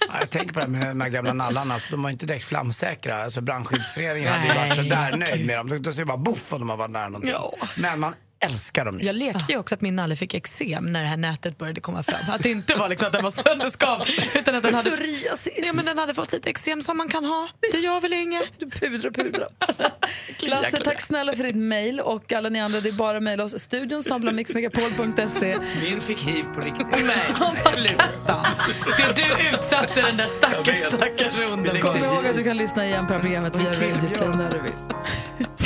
[0.00, 2.44] Ja, jag tänker på det med de här gamla nallarna, så de var inte direkt
[2.44, 3.24] flamsäkra.
[3.24, 5.82] Alltså brandskyddsföreningen hade ju varit så där nöjd med dem.
[5.82, 7.34] Då ser bara boff om de har varit nära någonting.
[7.76, 8.14] Men man
[8.46, 9.06] älskar dem ju.
[9.06, 12.02] Jag lekte ju också att min nalle fick eksem när det här nätet började komma
[12.02, 12.20] fram.
[12.30, 15.52] Att det inte var liksom att den var sönderskavd utan att den hade, Psoriasis.
[15.56, 17.48] ja, men den hade fått lite eksem som man kan ha.
[17.72, 18.52] Det gör väl inget.
[18.58, 19.48] Du pudrar, pudrar.
[20.48, 22.00] Lasse, tack snälla för ditt mejl.
[22.00, 23.58] Och alla ni andra, det är bara att mejla oss.
[23.58, 24.02] Studion
[24.34, 25.58] mixmegapol.se.
[25.82, 26.86] Min fick hiv på riktigt.
[26.90, 27.26] Nej,
[27.76, 28.46] sluta.
[28.96, 33.06] Det du utsatte den där stackars, stackars hunden Kom ihåg att du kan lyssna igen
[33.06, 34.72] på det här programmet via Radio Play när du vill.